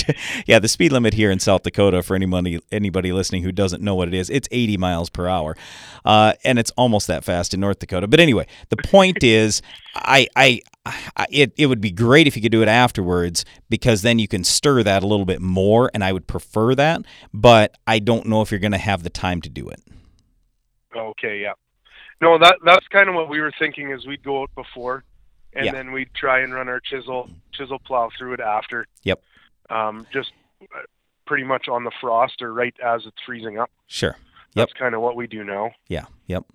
[0.45, 3.95] yeah the speed limit here in South Dakota for anybody anybody listening who doesn't know
[3.95, 5.55] what it is it's 80 miles per hour,
[6.03, 8.07] uh, and it's almost that fast in North Dakota.
[8.07, 9.61] But anyway, the point is
[9.95, 10.45] I I.
[10.45, 10.80] I-
[11.29, 14.43] It, it would be great if you could do it afterwards because then you can
[14.43, 17.03] stir that a little bit more, and I would prefer that.
[17.33, 19.81] But I don't know if you're going to have the time to do it.
[20.95, 21.53] Okay, yeah.
[22.19, 25.03] No, that that's kind of what we were thinking is we'd go out before,
[25.53, 25.71] and Yeah.
[25.71, 28.85] then we'd try and run our chisel chisel plow through it after.
[29.03, 29.21] Yep.
[29.69, 30.31] Um, just
[30.63, 30.79] uh,
[31.25, 33.69] pretty much on the frost or right as it's freezing up.
[33.87, 34.17] Sure.
[34.55, 34.67] Yep.
[34.67, 35.71] That's kind of what we do now.
[35.87, 36.05] Yeah.
[36.27, 36.45] Yep.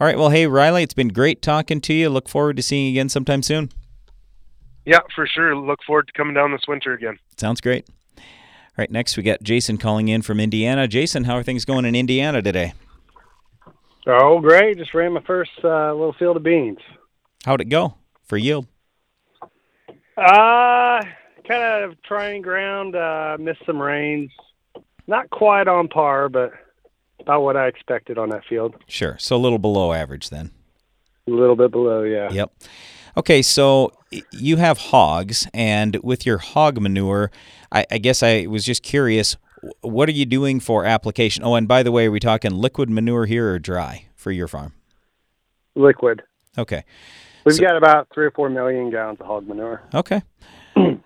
[0.00, 0.18] All right.
[0.18, 2.08] Well, hey, Riley, it's been great talking to you.
[2.08, 3.70] Look forward to seeing you again sometime soon.
[4.84, 5.56] Yeah, for sure.
[5.56, 7.18] Look forward to coming down this winter again.
[7.36, 7.88] Sounds great.
[8.18, 8.24] All
[8.76, 8.90] right.
[8.90, 10.88] Next, we got Jason calling in from Indiana.
[10.88, 12.74] Jason, how are things going in Indiana today?
[14.06, 14.76] Oh, great!
[14.76, 16.78] Just ran my first uh, little field of beans.
[17.44, 18.66] How'd it go for yield?
[20.16, 21.00] Uh,
[21.48, 22.96] kind of trying ground.
[22.96, 24.30] Uh, missed some rains.
[25.06, 26.52] Not quite on par, but
[27.20, 28.74] about what I expected on that field.
[28.86, 29.16] Sure.
[29.18, 30.50] So a little below average then.
[31.26, 32.30] A little bit below, yeah.
[32.30, 32.52] Yep.
[33.16, 33.92] Okay, so
[34.32, 37.30] you have hogs, and with your hog manure,
[37.70, 39.36] I, I guess I was just curious,
[39.82, 41.44] what are you doing for application?
[41.44, 44.48] Oh, and by the way, are we talking liquid manure here or dry for your
[44.48, 44.72] farm?
[45.76, 46.22] Liquid.
[46.58, 46.84] Okay.
[47.44, 49.82] We've got about three or four million gallons of hog manure.
[49.94, 50.22] Okay.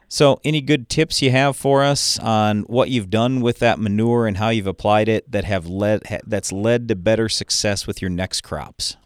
[0.08, 4.26] So, any good tips you have for us on what you've done with that manure
[4.26, 8.10] and how you've applied it that have led that's led to better success with your
[8.10, 8.96] next crops?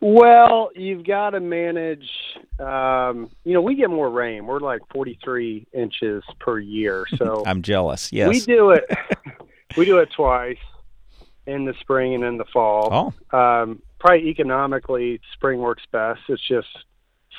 [0.00, 2.10] Well, you've got to manage.
[2.58, 4.46] Um, you know, we get more rain.
[4.46, 8.12] We're like 43 inches per year, so I'm jealous.
[8.12, 8.28] Yes.
[8.28, 8.84] we do it.
[9.76, 10.58] we do it twice
[11.46, 13.14] in the spring and in the fall.
[13.32, 13.38] Oh.
[13.38, 16.20] Um, probably economically, spring works best.
[16.28, 16.66] It's just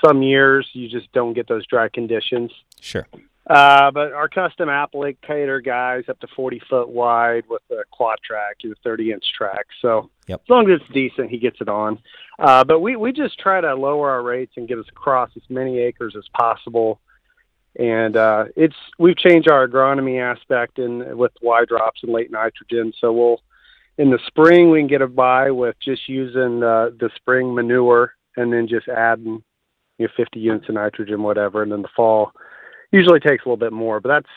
[0.04, 2.52] some years you just don't get those dry conditions.
[2.80, 3.06] Sure.
[3.46, 8.56] Uh, but our custom applicator guys up to 40 foot wide with a quad track,
[8.70, 9.66] know, 30 inch track.
[9.82, 10.42] So yep.
[10.44, 12.00] as long as it's decent, he gets it on.
[12.39, 15.44] Uh, but we, we just try to lower our rates and get us across as
[15.50, 17.02] many acres as possible.
[17.78, 22.94] And uh, it's we've changed our agronomy aspect in with Y drops and late nitrogen.
[23.02, 23.42] So we'll
[23.98, 28.54] in the spring we can get by with just using uh, the spring manure and
[28.54, 29.44] then just adding
[29.98, 31.62] you know 50 units of nitrogen, whatever.
[31.64, 32.32] And then the fall
[32.92, 34.30] usually takes a little bit more, but that's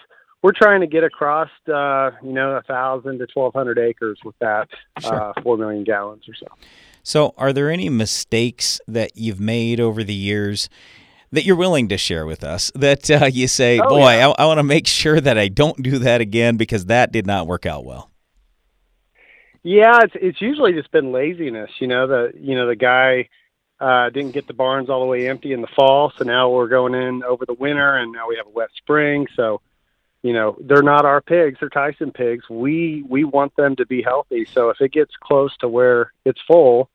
[0.43, 4.39] we're trying to get across uh, you know a thousand to twelve hundred acres with
[4.41, 4.69] that
[5.01, 5.21] Sure.
[5.21, 6.47] uh, four million gallons or so.
[7.03, 10.69] So, are there any mistakes that you've made over the years
[11.33, 14.29] that you're willing to share with us that uh, you say, Oh, boy, yeah.
[14.39, 17.27] I, I want to make sure that I don't do that again because that did
[17.27, 18.11] not work out well?
[19.63, 21.71] Yeah, it's it's usually just been laziness.
[21.81, 23.29] You know, the you know the guy
[23.81, 26.69] uh, didn't get the barns all the way empty in the fall, so now we're
[26.69, 29.27] going in over the winter, and now we have a wet spring.
[29.37, 29.61] So,
[30.23, 32.49] you know, they're not our pigs; they're Tyson pigs.
[32.49, 34.47] We we want them to be healthy.
[34.47, 36.89] So if it gets close to where it's full,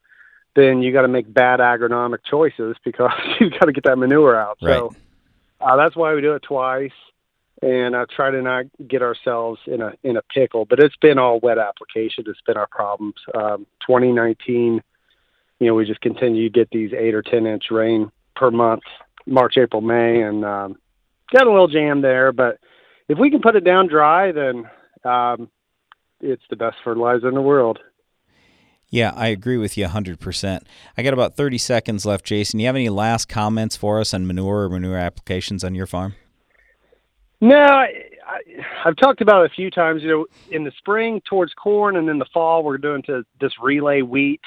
[0.56, 4.36] then you got to make bad agronomic choices because you got to get that manure
[4.36, 4.58] out.
[4.60, 4.96] So
[5.60, 6.92] uh, that's why we do it twice,
[7.62, 10.66] and I try to not get ourselves in a in a pickle.
[10.66, 12.24] But it's been all wet application.
[12.26, 13.16] It's been our problems.
[13.36, 14.82] Um, 2019,
[15.62, 18.82] you know, we just continue to get these eight or ten inch rain per month,
[19.28, 20.76] March, April, May, and um,
[21.32, 22.32] got a little jam there.
[22.32, 22.58] But
[23.08, 24.68] if we can put it down dry, then
[25.06, 25.52] um,
[26.20, 27.78] it's the best fertilizer in the world.
[28.90, 30.64] Yeah, I agree with you 100%.
[30.98, 32.58] I got about 30 seconds left, Jason.
[32.58, 35.86] Do You have any last comments for us on manure or manure applications on your
[35.86, 36.16] farm?
[37.40, 37.86] No, I,
[38.28, 38.40] I,
[38.84, 40.02] I've talked about it a few times.
[40.02, 43.54] You know, in the spring towards corn, and in the fall we're doing to this
[43.62, 44.42] relay wheat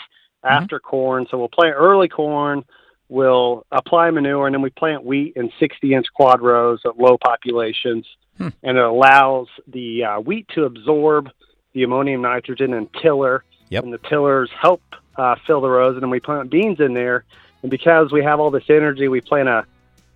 [0.45, 1.27] after corn.
[1.31, 2.65] So we'll plant early corn,
[3.09, 8.07] we'll apply manure, and then we plant wheat in 60-inch quad rows at low populations,
[8.39, 11.31] and it allows the uh, wheat to absorb
[11.73, 13.85] the ammonium nitrogen and tiller, Yep.
[13.85, 14.83] and the tillers help
[15.17, 17.25] uh, fill the rows, and then we plant beans in there.
[17.63, 19.65] And because we have all this energy, we plant a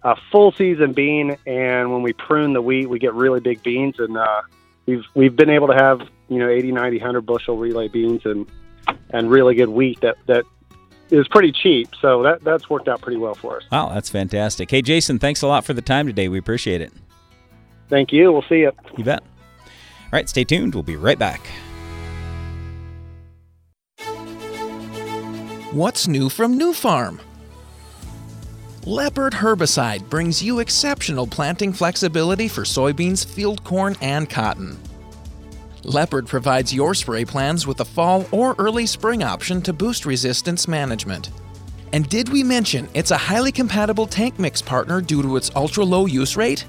[0.05, 3.97] a full season bean, and when we prune the wheat, we get really big beans,
[3.99, 4.43] and uh,
[4.87, 8.47] we've we've been able to have you know 80, 90, 100 bushel relay beans and
[9.11, 10.45] and really good wheat that that
[11.11, 11.89] is pretty cheap.
[12.01, 13.65] So that that's worked out pretty well for us.
[13.71, 14.71] Wow, that's fantastic.
[14.71, 16.29] Hey, Jason, thanks a lot for the time today.
[16.29, 16.93] We appreciate it.
[17.89, 18.33] Thank you.
[18.33, 18.73] We'll see you.
[18.97, 19.23] You bet.
[19.23, 20.75] All right, stay tuned.
[20.75, 21.41] We'll be right back.
[25.73, 27.21] What's new from Nufarm?
[28.87, 34.79] Leopard herbicide brings you exceptional planting flexibility for soybeans, field corn, and cotton.
[35.89, 40.69] Leopard provides your spray plans with a fall or early spring option to boost resistance
[40.69, 41.31] management.
[41.95, 45.85] And did we mention it's a highly compatible tank mix partner due to its ultra
[45.85, 46.67] low use rate?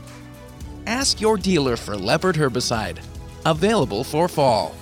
[0.87, 2.99] Ask your dealer for Leopard herbicide.
[3.45, 4.73] Available for fall.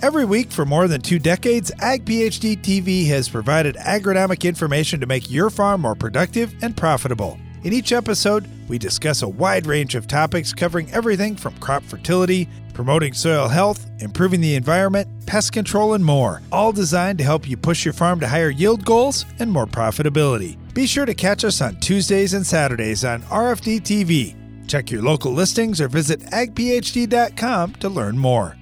[0.00, 5.06] Every week for more than two decades, Ag PhD TV has provided agronomic information to
[5.06, 7.38] make your farm more productive and profitable.
[7.64, 12.48] In each episode, we discuss a wide range of topics covering everything from crop fertility,
[12.74, 17.56] promoting soil health, improving the environment, pest control, and more, all designed to help you
[17.56, 20.56] push your farm to higher yield goals and more profitability.
[20.74, 24.36] Be sure to catch us on Tuesdays and Saturdays on RFD TV.
[24.68, 28.56] Check your local listings or visit agphd.com to learn more.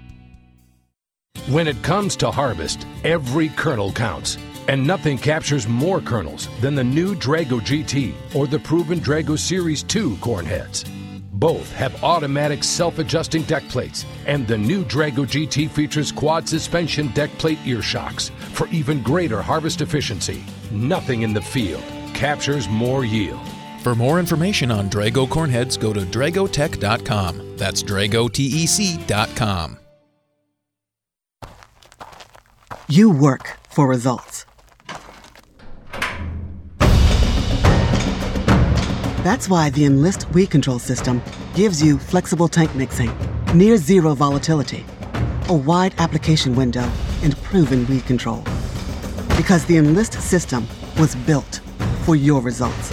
[1.49, 4.39] When it comes to harvest, every kernel counts.
[4.69, 9.83] And nothing captures more kernels than the new Drago GT or the proven Drago Series
[9.83, 10.85] 2 corn heads.
[11.35, 17.09] Both have automatic self adjusting deck plates, and the new Drago GT features quad suspension
[17.09, 20.43] deck plate ear shocks for even greater harvest efficiency.
[20.71, 21.83] Nothing in the field
[22.15, 23.41] captures more yield.
[23.83, 27.57] For more information on Drago cornheads, go to dragotec.com.
[27.59, 29.79] That's dragotec.com.
[32.89, 34.47] You work for results.
[39.25, 41.23] That's why the Enlist Weed Control System
[41.55, 43.11] gives you flexible tank mixing,
[43.55, 44.85] near zero volatility,
[45.49, 46.87] a wide application window,
[47.23, 48.43] and proven weed control.
[49.35, 50.67] Because the Enlist system
[50.99, 51.63] was built
[52.05, 52.91] for your results.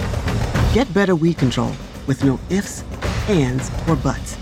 [0.72, 1.72] Get better weed control
[2.06, 2.82] with no ifs,
[3.28, 4.38] ands, or buts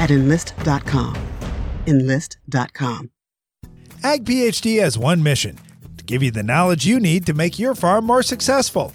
[0.00, 1.14] at enlist.com.
[1.86, 3.10] Enlist.com.
[4.02, 5.58] Ag PhD has one mission
[5.98, 8.94] to give you the knowledge you need to make your farm more successful.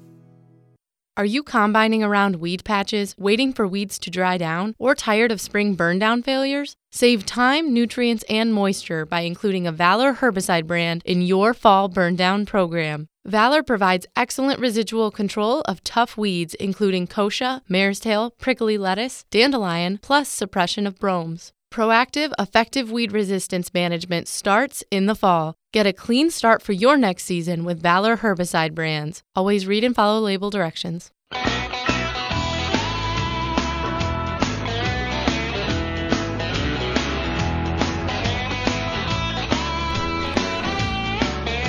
[1.21, 5.39] Are you combining around weed patches, waiting for weeds to dry down, or tired of
[5.39, 6.75] spring burndown failures?
[6.91, 12.47] Save time, nutrients, and moisture by including a Valor herbicide brand in your fall burndown
[12.47, 13.07] program.
[13.23, 19.99] Valor provides excellent residual control of tough weeds including kochia, mare's tail, prickly lettuce, dandelion,
[20.01, 21.53] plus suppression of bromes.
[21.71, 25.53] Proactive, effective weed resistance management starts in the fall.
[25.73, 29.23] Get a clean start for your next season with Valor herbicide brands.
[29.37, 31.11] Always read and follow label directions.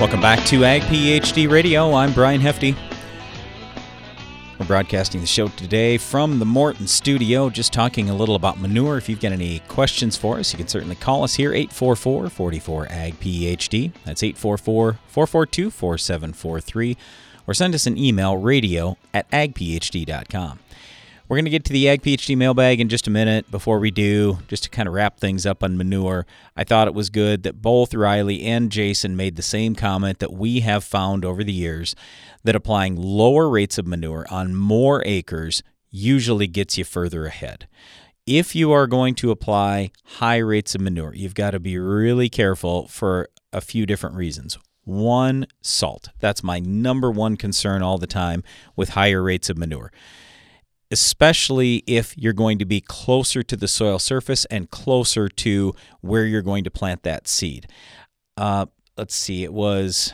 [0.01, 1.95] Welcome back to Ag PhD Radio.
[1.95, 2.75] I'm Brian Hefty.
[4.63, 8.97] We're broadcasting the show today from the Morton studio, just talking a little about manure.
[8.97, 12.87] If you've got any questions for us, you can certainly call us here, 844 44
[12.89, 13.93] AG PhD.
[14.05, 16.97] That's 844 442 4743.
[17.49, 20.61] Or send us an email, radio at agphd.com.
[21.29, 23.49] We're going to get to the Ag PhD mailbag in just a minute.
[23.51, 26.95] Before we do, just to kind of wrap things up on manure, I thought it
[26.95, 31.25] was good that both Riley and Jason made the same comment that we have found
[31.25, 31.95] over the years
[32.43, 37.69] that applying lower rates of manure on more acres usually gets you further ahead.
[38.27, 42.29] If you are going to apply high rates of manure, you've got to be really
[42.29, 44.59] careful for a few different reasons.
[44.85, 46.09] One, salt.
[46.19, 48.43] That's my number one concern all the time
[48.75, 49.93] with higher rates of manure
[50.93, 56.27] especially if you're going to be closer to the soil surface and closer to where
[56.27, 57.67] you're going to plant that seed.
[58.37, 58.67] Uh,
[58.97, 60.13] let's see, it was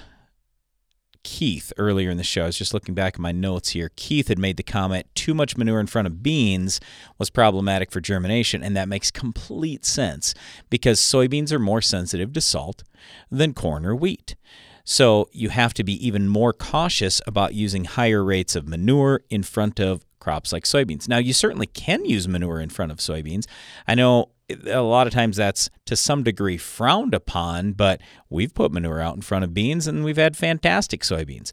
[1.25, 2.45] Keith earlier in the show.
[2.45, 3.91] I was just looking back at my notes here.
[3.97, 6.81] Keith had made the comment too much manure in front of beans
[7.19, 10.33] was problematic for germination, and that makes complete sense
[10.71, 12.85] because soybeans are more sensitive to salt
[13.31, 14.37] than corn or wheat.
[14.85, 19.43] So you have to be even more cautious about using higher rates of manure in
[19.43, 21.09] front of crops like soybeans.
[21.09, 23.47] Now, you certainly can use manure in front of soybeans.
[23.87, 24.29] I know
[24.67, 29.17] a lot of times that's to some degree frowned upon, but we've put manure out
[29.17, 31.51] in front of beans and we've had fantastic soybeans.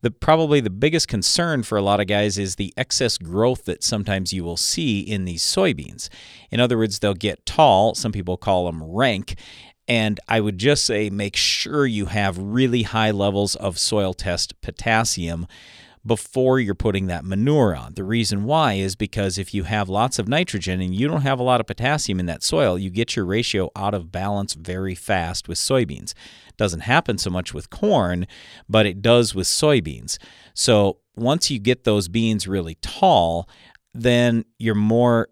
[0.00, 3.84] The probably the biggest concern for a lot of guys is the excess growth that
[3.84, 6.08] sometimes you will see in these soybeans.
[6.50, 9.36] In other words, they'll get tall, some people call them rank,
[9.86, 14.60] and I would just say make sure you have really high levels of soil test
[14.62, 15.46] potassium
[16.06, 17.94] before you're putting that manure on.
[17.94, 21.40] The reason why is because if you have lots of nitrogen and you don't have
[21.40, 24.94] a lot of potassium in that soil, you get your ratio out of balance very
[24.94, 26.14] fast with soybeans.
[26.56, 28.26] Doesn't happen so much with corn,
[28.68, 30.18] but it does with soybeans.
[30.54, 33.48] So once you get those beans really tall,
[33.92, 35.28] then you're more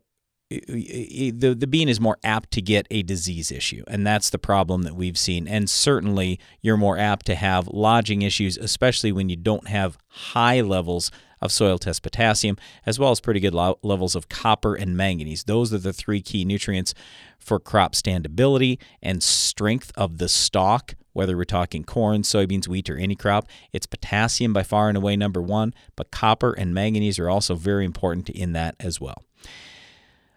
[0.51, 4.83] the, the bean is more apt to get a disease issue, and that's the problem
[4.83, 5.49] that we've seen.
[5.49, 10.61] And certainly, you're more apt to have lodging issues, especially when you don't have high
[10.61, 14.97] levels of soil test potassium, as well as pretty good lo- levels of copper and
[14.97, 15.45] manganese.
[15.45, 16.95] Those are the three key nutrients
[17.39, 20.95] for crop standability and strength of the stalk.
[21.13, 25.17] Whether we're talking corn, soybeans, wheat, or any crop, it's potassium by far and away
[25.17, 29.23] number one, but copper and manganese are also very important in that as well.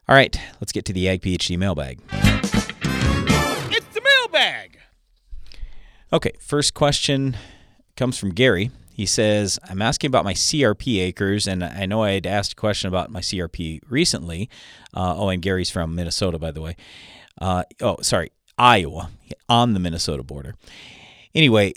[0.10, 2.00] All right, let's get to the Ag PhD mailbag.
[2.14, 4.80] It's the mailbag.
[6.14, 7.36] Okay, first question
[7.98, 8.72] comes from Gary.
[8.94, 12.56] He says, I'm asking about my CRP acres, and I know I had asked a
[12.56, 14.50] question about my CRP recently.
[14.94, 16.78] Uh, oh, and Gary's from Minnesota, by the way.
[17.42, 19.10] Uh, oh, sorry, Iowa,
[19.50, 20.56] on the Minnesota border.
[21.36, 21.74] Anyway,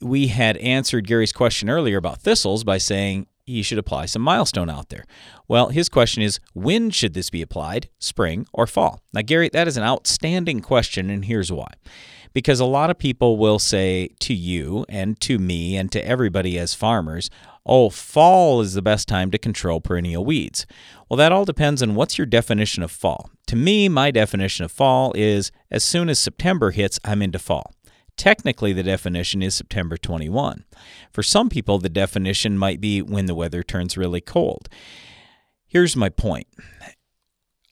[0.00, 4.70] we had answered Gary's question earlier about thistles by saying he should apply some milestone
[4.70, 5.04] out there.
[5.48, 9.02] Well, his question is when should this be applied, spring or fall?
[9.12, 11.72] Now, Gary, that is an outstanding question, and here's why.
[12.34, 16.58] Because a lot of people will say to you and to me and to everybody
[16.58, 17.30] as farmers,
[17.64, 20.66] oh, fall is the best time to control perennial weeds.
[21.08, 23.30] Well, that all depends on what's your definition of fall.
[23.46, 27.72] To me, my definition of fall is as soon as September hits, I'm into fall.
[28.18, 30.64] Technically, the definition is September 21.
[31.12, 34.68] For some people, the definition might be when the weather turns really cold.
[35.68, 36.48] Here's my point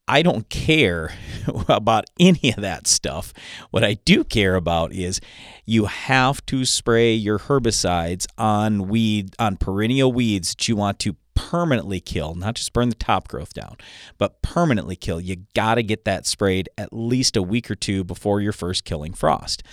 [0.07, 1.12] I don't care
[1.68, 3.32] about any of that stuff.
[3.72, 5.20] What I do care about is
[5.64, 11.16] you have to spray your herbicides on weed on perennial weeds that you want to
[11.34, 13.76] permanently kill, not just burn the top growth down,
[14.16, 15.20] but permanently kill.
[15.20, 18.84] You got to get that sprayed at least a week or two before your first
[18.84, 19.64] killing frost.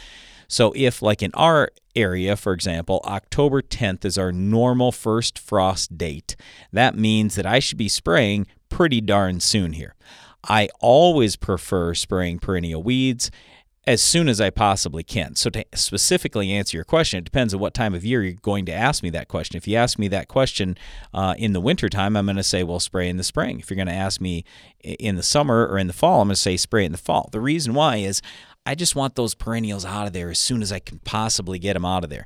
[0.47, 5.97] So if like in our area, for example, October 10th is our normal first frost
[5.97, 6.35] date,
[6.71, 9.95] that means that I should be spraying pretty darn soon here.
[10.47, 13.31] I always prefer spraying perennial weeds
[13.85, 15.35] as soon as I possibly can.
[15.35, 18.65] So, to specifically answer your question, it depends on what time of year you're going
[18.67, 19.57] to ask me that question.
[19.57, 20.77] If you ask me that question
[21.13, 23.59] uh, in the wintertime, I'm going to say, well, spray in the spring.
[23.59, 24.45] If you're going to ask me
[24.79, 27.29] in the summer or in the fall, I'm going to say spray in the fall.
[27.31, 28.21] The reason why is
[28.65, 31.73] I just want those perennials out of there as soon as I can possibly get
[31.73, 32.25] them out of there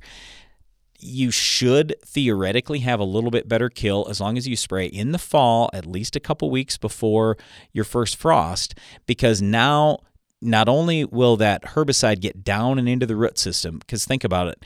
[0.99, 5.11] you should theoretically have a little bit better kill as long as you spray in
[5.11, 7.37] the fall, at least a couple weeks before
[7.71, 8.75] your first frost,
[9.05, 9.99] because now
[10.41, 14.47] not only will that herbicide get down and into the root system, because think about
[14.47, 14.63] it,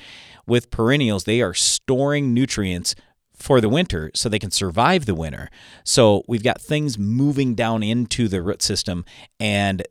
[0.47, 2.95] with perennials, they are storing nutrients
[3.35, 5.49] for the winter so they can survive the winter.
[5.83, 9.03] So we've got things moving down into the root system.
[9.39, 9.83] And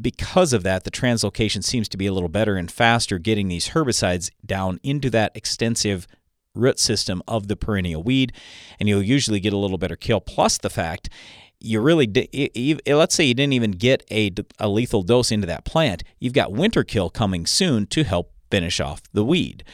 [0.00, 3.70] because of that, the translocation seems to be a little better and faster getting these
[3.70, 6.06] herbicides down into that extensive
[6.54, 8.32] root system of the perennial weed.
[8.78, 10.20] And you'll usually get a little better kill.
[10.20, 11.08] Plus the fact
[11.60, 12.06] you really
[12.86, 16.52] let's say you didn't even get a, a lethal dose into that plant you've got
[16.52, 19.64] winter kill coming soon to help finish off the weed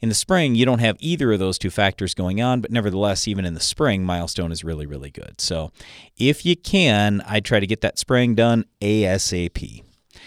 [0.00, 3.28] in the spring you don't have either of those two factors going on but nevertheless
[3.28, 5.70] even in the spring milestone is really really good so
[6.16, 9.82] if you can i try to get that spraying done asap
[10.14, 10.20] all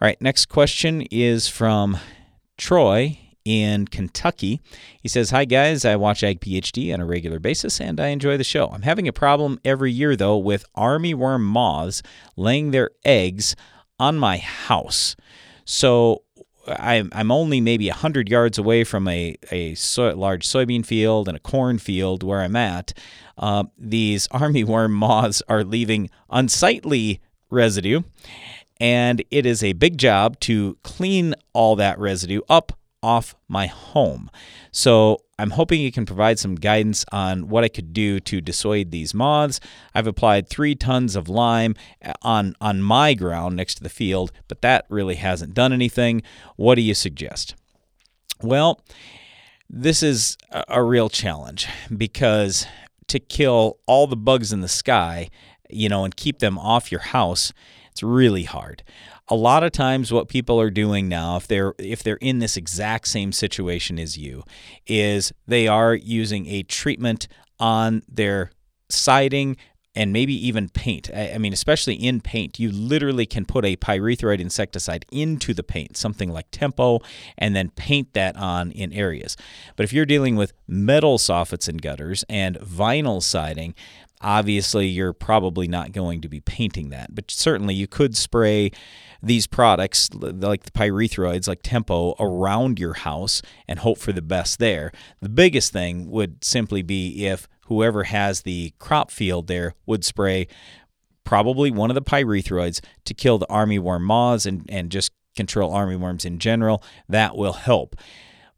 [0.00, 1.96] right next question is from
[2.56, 4.60] troy in Kentucky.
[5.00, 8.36] He says, Hi guys, I watch Ag PhD on a regular basis and I enjoy
[8.36, 8.68] the show.
[8.72, 12.02] I'm having a problem every year though with armyworm moths
[12.34, 13.54] laying their eggs
[14.00, 15.14] on my house.
[15.64, 16.24] So
[16.68, 21.36] I'm, I'm only maybe 100 yards away from a, a so, large soybean field and
[21.36, 22.92] a corn field where I'm at.
[23.38, 28.02] Uh, these armyworm moths are leaving unsightly residue,
[28.80, 32.72] and it is a big job to clean all that residue up
[33.02, 34.30] off my home.
[34.70, 38.90] So I'm hoping you can provide some guidance on what I could do to dissuade
[38.90, 39.60] these moths.
[39.94, 41.74] I've applied three tons of lime
[42.04, 46.22] uh, on, on my ground next to the field, but that really hasn't done anything.
[46.56, 47.54] What do you suggest?
[48.42, 48.82] Well,
[49.68, 52.66] this is a, a real challenge because
[53.08, 55.28] to kill all the bugs in the sky,
[55.68, 57.52] you know, and keep them off your house,
[57.90, 58.82] it's really hard
[59.28, 62.56] a lot of times what people are doing now if they're if they're in this
[62.56, 64.44] exact same situation as you
[64.86, 68.50] is they are using a treatment on their
[68.88, 69.56] siding
[69.96, 71.10] and maybe even paint.
[71.12, 75.96] I mean, especially in paint, you literally can put a pyrethroid insecticide into the paint,
[75.96, 77.00] something like Tempo,
[77.38, 79.36] and then paint that on in areas.
[79.74, 83.74] But if you're dealing with metal soffits and gutters and vinyl siding,
[84.20, 87.14] obviously you're probably not going to be painting that.
[87.14, 88.70] But certainly you could spray
[89.22, 94.58] these products, like the pyrethroids, like Tempo, around your house and hope for the best
[94.58, 94.92] there.
[95.20, 100.48] The biggest thing would simply be if whoever has the crop field there would spray
[101.24, 106.24] probably one of the pyrethroids to kill the armyworm moths and, and just control armyworms
[106.24, 106.82] in general.
[107.08, 107.96] That will help.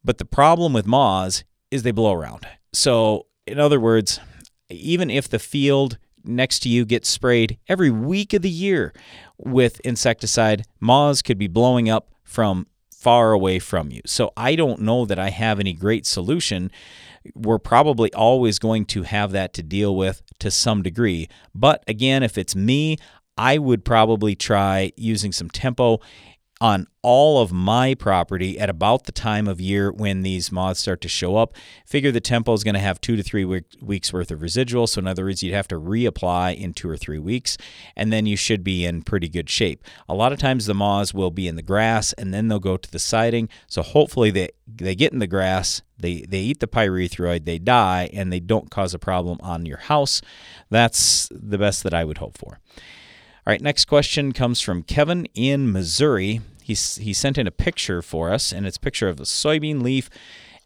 [0.04, 2.46] But the problem with moths is they blow around.
[2.72, 4.20] So, in other words,
[4.68, 8.92] even if the field next to you gets sprayed every week of the year
[9.38, 14.02] with insecticide, moths could be blowing up from far away from you.
[14.06, 16.70] So I don't know that I have any great solution.
[17.34, 21.28] We're probably always going to have that to deal with to some degree.
[21.54, 22.96] But again, if it's me,
[23.36, 26.00] I would probably try using some tempo
[26.60, 31.00] on all of my property at about the time of year when these moths start
[31.00, 31.54] to show up.
[31.86, 34.86] Figure the tempo is going to have two to three week, weeks worth of residual.
[34.86, 37.56] So, in other words, you'd have to reapply in two or three weeks,
[37.96, 39.84] and then you should be in pretty good shape.
[40.08, 42.76] A lot of times the moths will be in the grass and then they'll go
[42.76, 43.48] to the siding.
[43.68, 48.10] So, hopefully, they, they get in the grass, they, they eat the pyrethroid, they die,
[48.12, 50.20] and they don't cause a problem on your house.
[50.70, 52.58] That's the best that I would hope for.
[53.48, 56.42] All right, next question comes from Kevin in Missouri.
[56.62, 59.80] He's, he sent in a picture for us, and it's a picture of a soybean
[59.80, 60.10] leaf.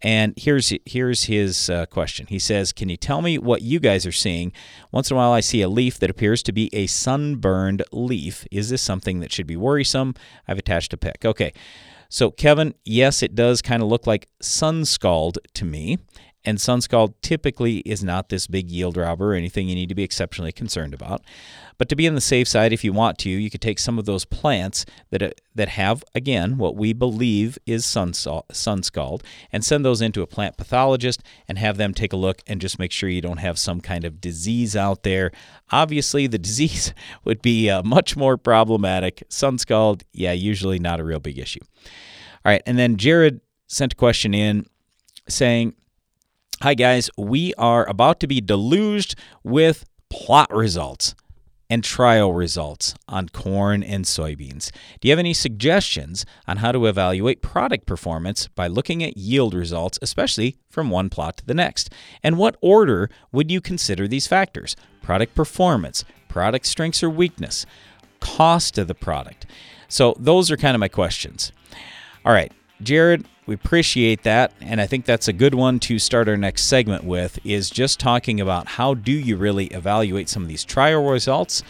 [0.03, 2.26] And here's here's his uh, question.
[2.26, 4.51] He says, "Can you tell me what you guys are seeing?
[4.91, 8.49] Once in a while, I see a leaf that appears to be a sunburned leaf.
[8.51, 10.16] Is this something that should be worrisome?
[10.49, 11.24] I've attached a pic.
[11.24, 11.53] Okay."
[12.09, 15.99] So, Kevin, yes, it does kind of look like sun scald to me.
[16.45, 20.03] And Sunscald typically is not this big yield robber or anything you need to be
[20.03, 21.22] exceptionally concerned about.
[21.78, 23.99] But to be on the safe side, if you want to, you could take some
[23.99, 29.22] of those plants that, uh, that have, again, what we believe is sun, scald
[29.53, 32.78] and send those into a plant pathologist and have them take a look and just
[32.78, 35.32] make sure you don't have some kind of disease out there.
[35.70, 36.93] Obviously, the disease
[37.24, 39.22] would be uh, much more problematic.
[39.28, 41.61] Sun scald, yeah, usually not a real big issue.
[42.45, 44.66] All right, and then Jared sent a question in
[45.28, 45.74] saying,
[46.63, 51.17] Hi guys, we are about to be deluged with plot results
[51.69, 54.71] and trial results on corn and soybeans.
[55.01, 59.55] Do you have any suggestions on how to evaluate product performance by looking at yield
[59.55, 61.91] results, especially from one plot to the next?
[62.23, 64.77] And what order would you consider these factors?
[65.03, 67.67] Product performance, product strengths or weakness,
[68.21, 69.47] cost of the product.
[69.89, 71.51] So, those are kind of my questions.
[72.25, 76.28] All right, Jared, we appreciate that and I think that's a good one to start
[76.28, 80.49] our next segment with is just talking about how do you really evaluate some of
[80.49, 81.62] these trial results.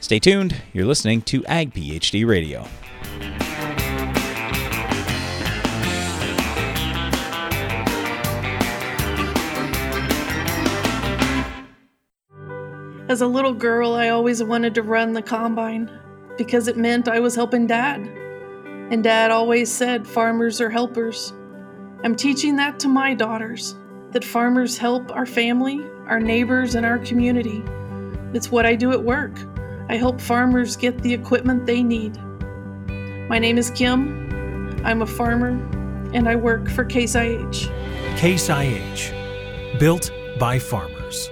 [0.00, 0.56] Stay tuned.
[0.72, 2.66] You're listening to Ag PhD Radio.
[13.10, 15.90] As a little girl, I always wanted to run the combine
[16.38, 18.08] because it meant I was helping dad.
[18.90, 21.32] And dad always said farmers are helpers.
[22.02, 23.76] I'm teaching that to my daughters
[24.10, 27.62] that farmers help our family, our neighbors, and our community.
[28.34, 29.38] It's what I do at work.
[29.88, 32.18] I help farmers get the equipment they need.
[33.28, 34.80] My name is Kim.
[34.84, 35.50] I'm a farmer
[36.12, 37.70] and I work for Case IH.
[38.16, 40.10] Case IH, built
[40.40, 41.30] by farmers.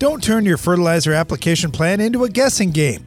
[0.00, 3.06] Don't turn your fertilizer application plan into a guessing game.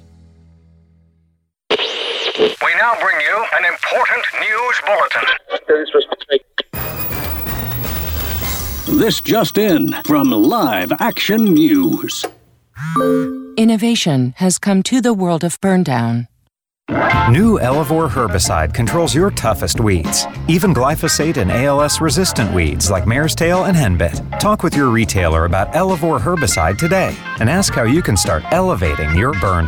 [2.81, 5.21] We now bring you an important news bulletin.
[8.99, 12.25] This just in from Live Action News.
[13.55, 16.27] Innovation has come to the world of burndown.
[17.29, 23.35] New Elevore herbicide controls your toughest weeds, even glyphosate and ALS resistant weeds like mare's
[23.35, 24.39] tail and henbit.
[24.39, 29.15] Talk with your retailer about Elevore herbicide today and ask how you can start elevating
[29.15, 29.67] your burn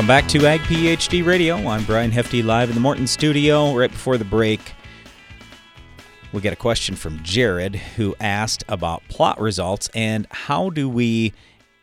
[0.00, 1.56] Welcome back to Ag PhD Radio.
[1.68, 3.76] I'm Brian Hefty live in the Morton studio.
[3.76, 4.72] Right before the break,
[6.32, 11.34] we get a question from Jared who asked about plot results and how do we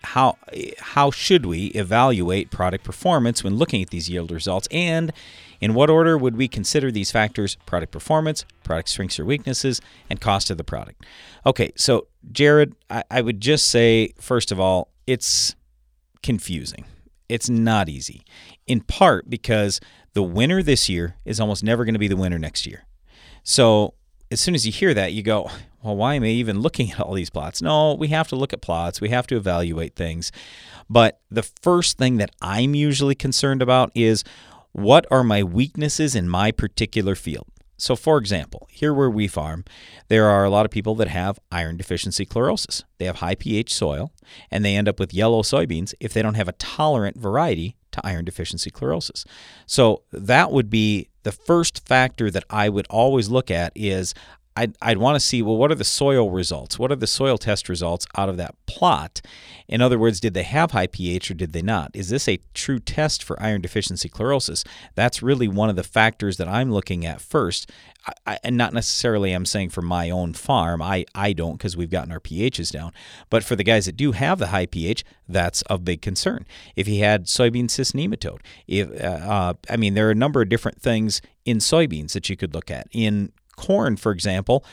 [0.02, 0.36] how
[0.80, 5.14] how should we evaluate product performance when looking at these yield results and
[5.62, 10.20] in what order would we consider these factors product performance, product strengths or weaknesses, and
[10.20, 11.06] cost of the product?
[11.46, 15.56] Okay, so Jared, I, I would just say, first of all, it's
[16.24, 16.84] confusing.
[17.30, 18.24] It's not easy,
[18.66, 19.80] in part because
[20.14, 22.86] the winner this year is almost never going to be the winner next year.
[23.44, 23.94] So
[24.32, 25.50] as soon as you hear that, you go,
[25.82, 27.62] well, why am I even looking at all these plots?
[27.62, 29.02] No, we have to look at plots.
[29.02, 30.32] We have to evaluate things.
[30.90, 34.24] But the first thing that I'm usually concerned about is
[34.72, 37.48] what are my weaknesses in my particular field?
[37.78, 39.64] So, for example, here where we farm,
[40.08, 42.84] there are a lot of people that have iron deficiency chlorosis.
[42.98, 44.12] They have high pH soil,
[44.50, 48.06] and they end up with yellow soybeans if they don't have a tolerant variety to
[48.06, 49.26] iron deficiency chlorosis.
[49.68, 54.14] So, that would be the first factor that I would always look at is
[54.58, 56.80] I'd, I'd want to see well what are the soil results?
[56.80, 59.22] What are the soil test results out of that plot?
[59.68, 61.92] In other words did they have high ph or did they not?
[61.94, 64.66] Is this a true test for iron deficiency chlorosis?
[64.96, 67.72] That's really one of the factors that i'm looking at first.
[68.26, 71.92] I, and not necessarily i'm saying for my own farm i, I don't because we've
[71.92, 72.94] gotten our phs down.
[73.30, 76.48] But for the guys that do have the high ph that's of big concern.
[76.76, 80.42] If he had soybean cyst nematode if uh, uh, i mean there are a number
[80.42, 82.88] of different things in soybeans that you could look at.
[82.92, 84.64] In corn, for example,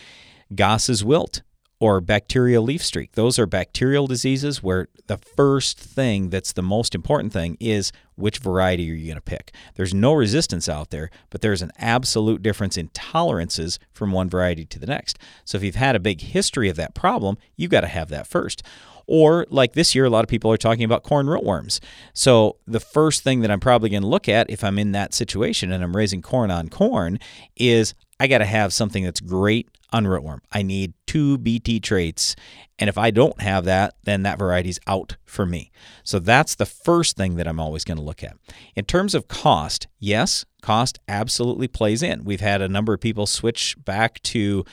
[0.54, 1.42] Goss's wilt
[1.80, 3.12] or bacterial leaf streak.
[3.12, 8.38] Those are bacterial diseases where the first thing that's the most important thing is which
[8.38, 9.52] variety are you going to pick.
[9.74, 14.64] There's no resistance out there, but there's an absolute difference in tolerances from one variety
[14.66, 15.18] to the next.
[15.44, 18.28] So if you've had a big history of that problem, you've got to have that
[18.28, 18.62] first.
[19.06, 21.78] Or, like this year, a lot of people are talking about corn rootworms.
[22.14, 25.12] So, the first thing that I'm probably going to look at if I'm in that
[25.12, 27.18] situation and I'm raising corn on corn
[27.54, 30.40] is I got to have something that's great on rootworm.
[30.52, 32.36] I need two BT traits.
[32.78, 35.70] And if I don't have that, then that variety's out for me.
[36.02, 38.36] So that's the first thing that I'm always going to look at.
[38.74, 42.24] In terms of cost, yes, cost absolutely plays in.
[42.24, 44.64] We've had a number of people switch back to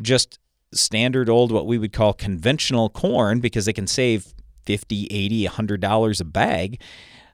[0.00, 0.38] just
[0.72, 6.20] standard old, what we would call conventional corn because they can save 50, 80, $100
[6.20, 6.80] a bag.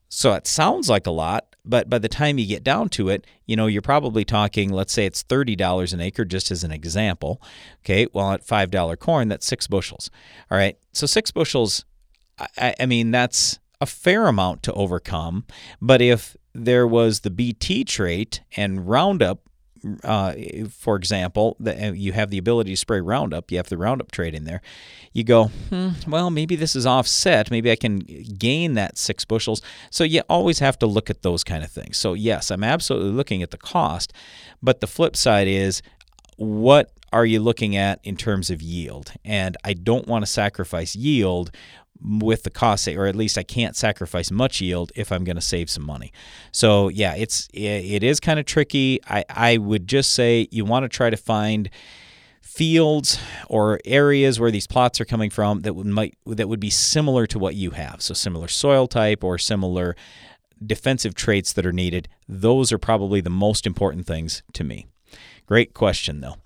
[0.08, 3.26] So it sounds like a lot, but by the time you get down to it,
[3.46, 7.40] you know, you're probably talking, let's say it's $30 an acre, just as an example.
[7.80, 10.10] Okay, well, at $5 corn, that's six bushels.
[10.50, 11.84] All right, so six bushels,
[12.56, 15.44] I, I mean, that's a fair amount to overcome.
[15.80, 19.40] But if there was the BT trait and Roundup
[20.04, 20.34] uh,
[20.70, 24.10] for example, that uh, you have the ability to spray Roundup, you have the Roundup
[24.10, 24.62] trait in there.
[25.12, 27.50] You go, hmm, well, maybe this is offset.
[27.50, 29.60] Maybe I can gain that six bushels.
[29.90, 31.98] So you always have to look at those kind of things.
[31.98, 34.12] So yes, I'm absolutely looking at the cost,
[34.62, 35.82] but the flip side is
[36.36, 39.12] what are you looking at in terms of yield?
[39.24, 41.50] And I don't want to sacrifice yield
[42.04, 45.42] with the cost or at least I can't sacrifice much yield if I'm going to
[45.42, 46.12] save some money.
[46.50, 49.00] So yeah, it's it is kind of tricky.
[49.06, 51.70] I I would just say you want to try to find
[52.40, 56.70] fields or areas where these plots are coming from that would might that would be
[56.70, 58.02] similar to what you have.
[58.02, 59.96] So similar soil type or similar
[60.64, 62.08] defensive traits that are needed.
[62.28, 64.86] Those are probably the most important things to me.
[65.46, 66.36] Great question though.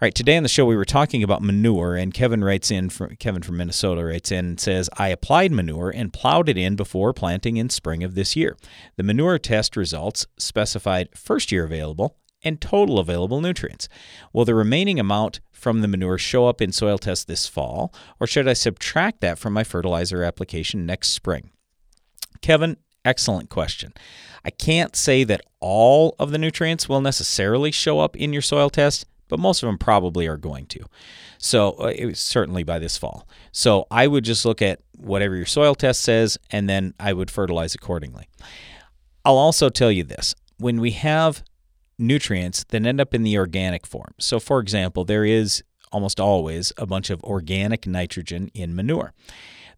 [0.00, 2.88] All right, today on the show we were talking about manure, and Kevin writes in
[2.88, 6.76] from Kevin from Minnesota writes in and says, I applied manure and plowed it in
[6.76, 8.56] before planting in spring of this year.
[8.94, 13.88] The manure test results specified first year available and total available nutrients.
[14.32, 18.28] Will the remaining amount from the manure show up in soil tests this fall, or
[18.28, 21.50] should I subtract that from my fertilizer application next spring?
[22.40, 23.92] Kevin, excellent question.
[24.44, 28.70] I can't say that all of the nutrients will necessarily show up in your soil
[28.70, 30.84] test but most of them probably are going to.
[31.38, 33.26] So uh, certainly by this fall.
[33.52, 37.30] So I would just look at whatever your soil test says, and then I would
[37.30, 38.28] fertilize accordingly.
[39.24, 41.42] I'll also tell you this: when we have
[41.98, 44.14] nutrients that end up in the organic form.
[44.18, 49.12] So, for example, there is almost always a bunch of organic nitrogen in manure.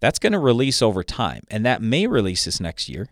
[0.00, 3.08] That's going to release over time, and that may release this next year.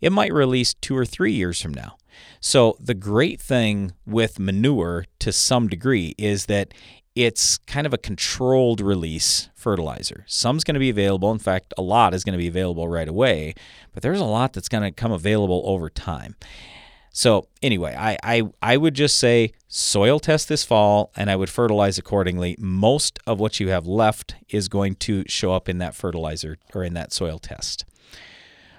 [0.00, 1.96] It might release two or three years from now.
[2.40, 6.74] So, the great thing with manure to some degree is that
[7.14, 10.24] it's kind of a controlled release fertilizer.
[10.26, 11.30] Some's going to be available.
[11.30, 13.54] In fact, a lot is going to be available right away,
[13.92, 16.34] but there's a lot that's going to come available over time.
[17.16, 21.48] So, anyway, I, I, I would just say soil test this fall and I would
[21.48, 22.56] fertilize accordingly.
[22.58, 26.82] Most of what you have left is going to show up in that fertilizer or
[26.82, 27.84] in that soil test.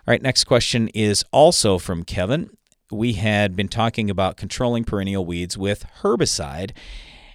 [0.05, 2.49] All right, next question is also from Kevin
[2.91, 6.71] we had been talking about controlling perennial weeds with herbicide.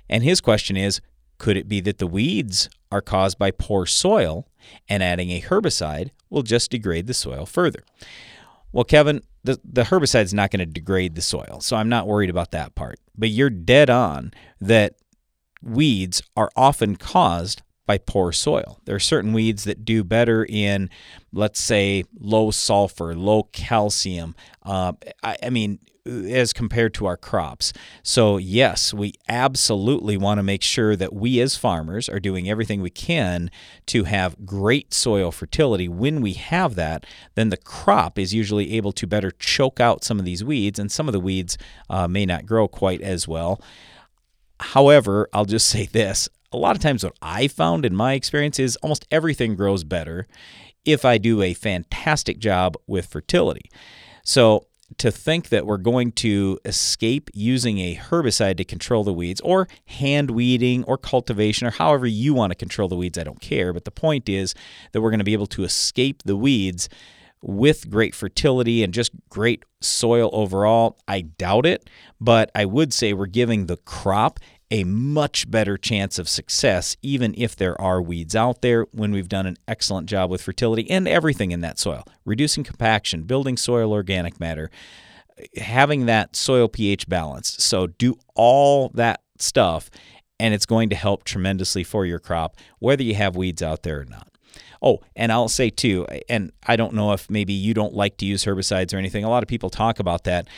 [0.08, 1.00] And his question is
[1.38, 4.46] could it be that the weeds are caused by poor soil
[4.88, 7.82] and adding a herbicide will just degrade the soil further?
[8.72, 12.06] Well, Kevin, the, the herbicide is not going to degrade the soil, so I'm not
[12.06, 13.00] worried about that part.
[13.16, 14.96] But you're dead on that
[15.62, 18.78] weeds are often caused by poor soil.
[18.84, 20.90] There are certain weeds that do better in,
[21.32, 24.36] let's say, low sulfur, low calcium.
[24.62, 24.92] Uh,
[25.24, 27.72] I, I mean, as compared to our crops.
[28.04, 32.80] So, yes, we absolutely want to make sure that we as farmers are doing everything
[32.80, 33.50] we can
[33.86, 35.88] to have great soil fertility.
[35.88, 40.20] When we have that, then the crop is usually able to better choke out some
[40.20, 43.60] of these weeds, and some of the weeds uh, may not grow quite as well.
[44.60, 48.58] However, I'll just say this a lot of times what I found in my experience
[48.58, 50.26] is almost everything grows better
[50.84, 53.70] if I do a fantastic job with fertility.
[54.24, 54.66] So
[54.98, 59.68] to think that we're going to escape using a herbicide to control the weeds or
[59.86, 63.72] hand weeding or cultivation or however you want to control the weeds, I don't care.
[63.72, 64.54] But the point is
[64.92, 66.88] that we're going to be able to escape the weeds
[67.42, 70.98] with great fertility and just great soil overall.
[71.08, 71.88] I doubt it,
[72.20, 74.40] but I would say we're giving the crop
[74.70, 79.28] a much better chance of success, even if there are weeds out there, when we've
[79.28, 83.92] done an excellent job with fertility and everything in that soil reducing compaction, building soil
[83.92, 84.70] organic matter,
[85.56, 87.60] having that soil pH balanced.
[87.60, 89.90] So, do all that stuff,
[90.38, 94.00] and it's going to help tremendously for your crop, whether you have weeds out there
[94.00, 94.28] or not.
[94.82, 98.26] Oh, and I'll say too, and I don't know if maybe you don't like to
[98.26, 99.24] use herbicides or anything.
[99.24, 100.48] A lot of people talk about that.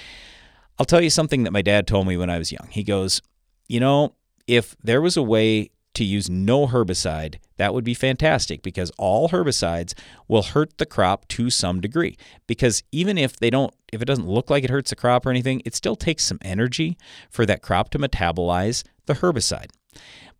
[0.78, 2.68] I'll tell you something that my dad told me when I was young.
[2.70, 3.20] He goes,
[3.68, 4.14] you know,
[4.46, 9.28] if there was a way to use no herbicide, that would be fantastic because all
[9.28, 9.94] herbicides
[10.26, 12.16] will hurt the crop to some degree.
[12.46, 15.30] Because even if they don't, if it doesn't look like it hurts the crop or
[15.30, 16.96] anything, it still takes some energy
[17.30, 19.70] for that crop to metabolize the herbicide.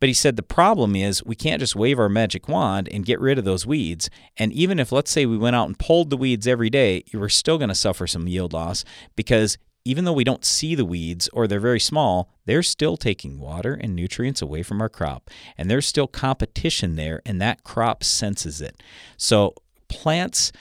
[0.01, 3.21] But he said the problem is we can't just wave our magic wand and get
[3.21, 4.11] rid of those weeds.
[4.37, 7.21] And even if, let's say, we went out and pulled the weeds every day, you
[7.21, 10.85] were still going to suffer some yield loss because even though we don't see the
[10.85, 15.31] weeds or they're very small, they're still taking water and nutrients away from our crop.
[15.59, 18.83] And there's still competition there, and that crop senses it.
[19.17, 19.55] So
[19.89, 20.53] plants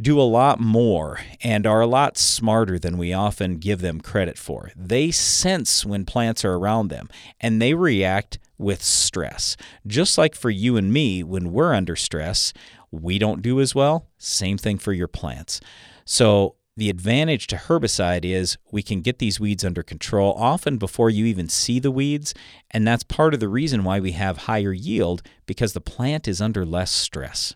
[0.00, 4.36] do a lot more and are a lot smarter than we often give them credit
[4.36, 4.70] for.
[4.76, 7.08] They sense when plants are around them
[7.40, 9.56] and they react with stress.
[9.86, 12.52] Just like for you and me, when we're under stress,
[12.90, 14.06] we don't do as well.
[14.18, 15.60] Same thing for your plants.
[16.04, 21.08] So, the advantage to herbicide is we can get these weeds under control often before
[21.08, 22.34] you even see the weeds,
[22.70, 26.40] and that's part of the reason why we have higher yield because the plant is
[26.40, 27.54] under less stress.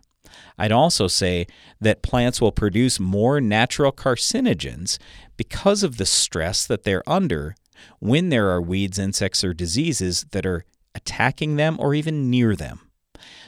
[0.59, 1.47] I'd also say
[1.81, 4.99] that plants will produce more natural carcinogens
[5.37, 7.55] because of the stress that they're under
[7.99, 10.65] when there are weeds, insects, or diseases that are
[10.95, 12.81] attacking them or even near them.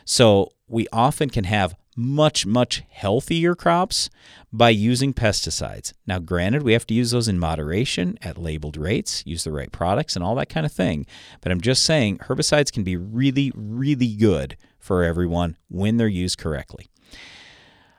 [0.04, 4.08] So we often can have much, much healthier crops
[4.52, 5.92] by using pesticides.
[6.06, 9.70] Now, granted, we have to use those in moderation at labeled rates, use the right
[9.72, 11.06] products, and all that kind of thing.
[11.40, 16.38] But I'm just saying herbicides can be really, really good for everyone when they're used
[16.38, 16.88] correctly.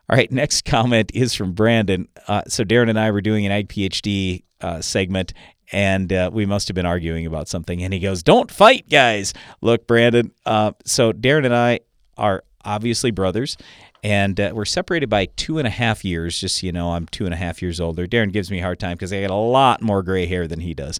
[0.09, 2.07] All right, next comment is from Brandon.
[2.27, 5.33] Uh, so, Darren and I were doing an Ag PhD uh, segment,
[5.71, 7.83] and uh, we must have been arguing about something.
[7.83, 9.33] And he goes, Don't fight, guys.
[9.61, 10.31] Look, Brandon.
[10.45, 11.79] Uh, so, Darren and I
[12.17, 13.57] are obviously brothers,
[14.03, 16.39] and uh, we're separated by two and a half years.
[16.39, 18.05] Just so you know, I'm two and a half years older.
[18.05, 20.59] Darren gives me a hard time because I got a lot more gray hair than
[20.59, 20.99] he does.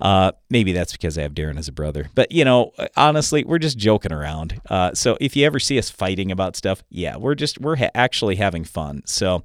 [0.00, 2.08] Uh, maybe that's because I have Darren as a brother.
[2.14, 4.60] But, you know, honestly, we're just joking around.
[4.68, 7.90] Uh, so if you ever see us fighting about stuff, yeah, we're just, we're ha-
[7.94, 9.02] actually having fun.
[9.04, 9.42] So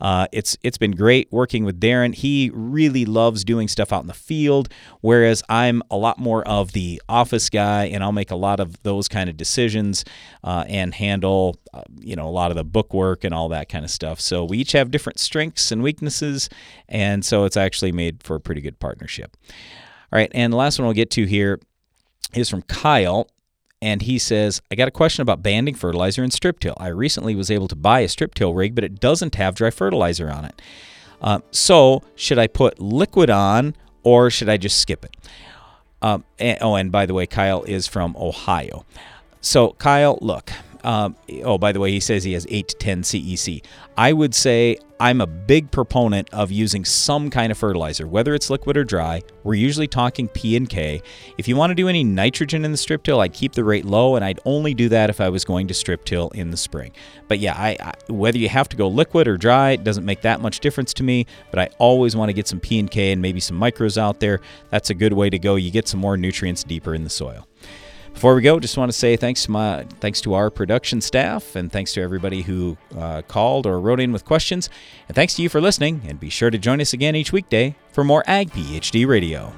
[0.00, 2.14] uh, it's it's been great working with Darren.
[2.14, 4.68] He really loves doing stuff out in the field,
[5.00, 8.82] whereas I'm a lot more of the office guy, and I'll make a lot of
[8.82, 10.04] those kind of decisions
[10.42, 13.68] uh, and handle, uh, you know, a lot of the book work and all that
[13.68, 14.20] kind of stuff.
[14.20, 16.50] So we each have different strengths and weaknesses,
[16.88, 19.36] and so it's actually made for a pretty good partnership.
[20.14, 21.58] All right, and the last one we'll get to here
[22.34, 23.26] is from Kyle.
[23.82, 26.74] And he says, I got a question about banding fertilizer and strip till.
[26.76, 29.70] I recently was able to buy a strip till rig, but it doesn't have dry
[29.70, 30.62] fertilizer on it.
[31.20, 35.16] Uh, so, should I put liquid on or should I just skip it?
[36.00, 38.86] Um, and, oh, and by the way, Kyle is from Ohio.
[39.40, 40.52] So, Kyle, look,
[40.84, 43.64] um, oh, by the way, he says he has 8 to 10 CEC.
[43.96, 48.50] I would say I'm a big proponent of using some kind of fertilizer, whether it's
[48.50, 49.22] liquid or dry.
[49.44, 51.00] We're usually talking P and K.
[51.38, 53.86] If you want to do any nitrogen in the strip till, I'd keep the rate
[53.86, 56.56] low, and I'd only do that if I was going to strip till in the
[56.56, 56.92] spring.
[57.28, 60.20] But yeah, I, I, whether you have to go liquid or dry, it doesn't make
[60.20, 61.26] that much difference to me.
[61.50, 64.20] But I always want to get some P and K and maybe some micros out
[64.20, 64.40] there.
[64.68, 65.56] That's a good way to go.
[65.56, 67.48] You get some more nutrients deeper in the soil.
[68.14, 71.56] Before we go, just want to say thanks to my thanks to our production staff
[71.56, 74.70] and thanks to everybody who uh, called or wrote in with questions.
[75.08, 76.00] And thanks to you for listening.
[76.06, 79.52] And be sure to join us again each weekday for more Ag PhD Radio.